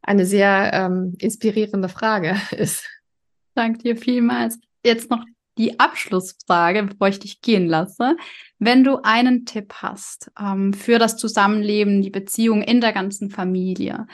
[0.02, 2.88] eine sehr ähm, inspirierende Frage ist.
[3.54, 4.58] Danke dir vielmals.
[4.84, 5.24] Jetzt noch
[5.58, 8.16] die Abschlussfrage, bevor ich dich gehen lasse.
[8.58, 14.06] Wenn du einen Tipp hast ähm, für das Zusammenleben, die Beziehung in der ganzen Familie,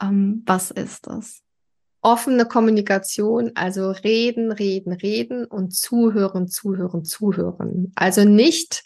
[0.00, 1.43] ähm, was ist das?
[2.04, 7.92] Offene Kommunikation, also reden, reden, reden und zuhören, zuhören, zuhören.
[7.94, 8.84] Also nicht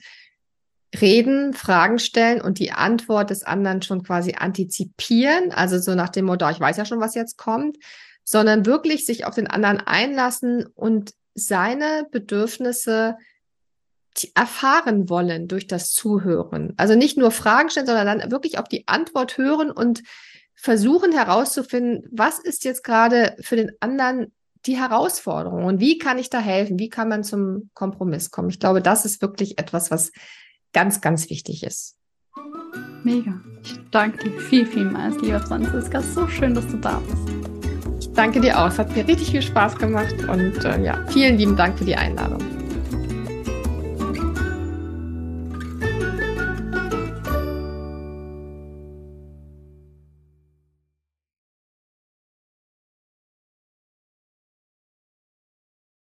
[0.99, 6.27] reden, Fragen stellen und die Antwort des anderen schon quasi antizipieren, also so nach dem
[6.27, 7.77] Motto, ich weiß ja schon, was jetzt kommt,
[8.23, 13.17] sondern wirklich sich auf den anderen einlassen und seine Bedürfnisse
[14.35, 16.73] erfahren wollen durch das Zuhören.
[16.77, 20.03] Also nicht nur Fragen stellen, sondern dann wirklich auf die Antwort hören und
[20.61, 24.33] versuchen herauszufinden, was ist jetzt gerade für den anderen
[24.67, 26.79] die Herausforderung und wie kann ich da helfen?
[26.79, 28.51] Wie kann man zum Kompromiss kommen?
[28.51, 30.11] Ich glaube, das ist wirklich etwas, was
[30.73, 31.97] ganz, ganz wichtig ist.
[33.05, 33.41] Mega.
[33.63, 36.03] Ich danke dir viel, vielmals, lieber Franziska.
[36.03, 37.29] So schön, dass du da bist.
[38.01, 38.69] Ich danke dir auch.
[38.69, 41.97] Es hat mir richtig viel Spaß gemacht und äh, ja, vielen lieben Dank für die
[41.97, 42.43] Einladung.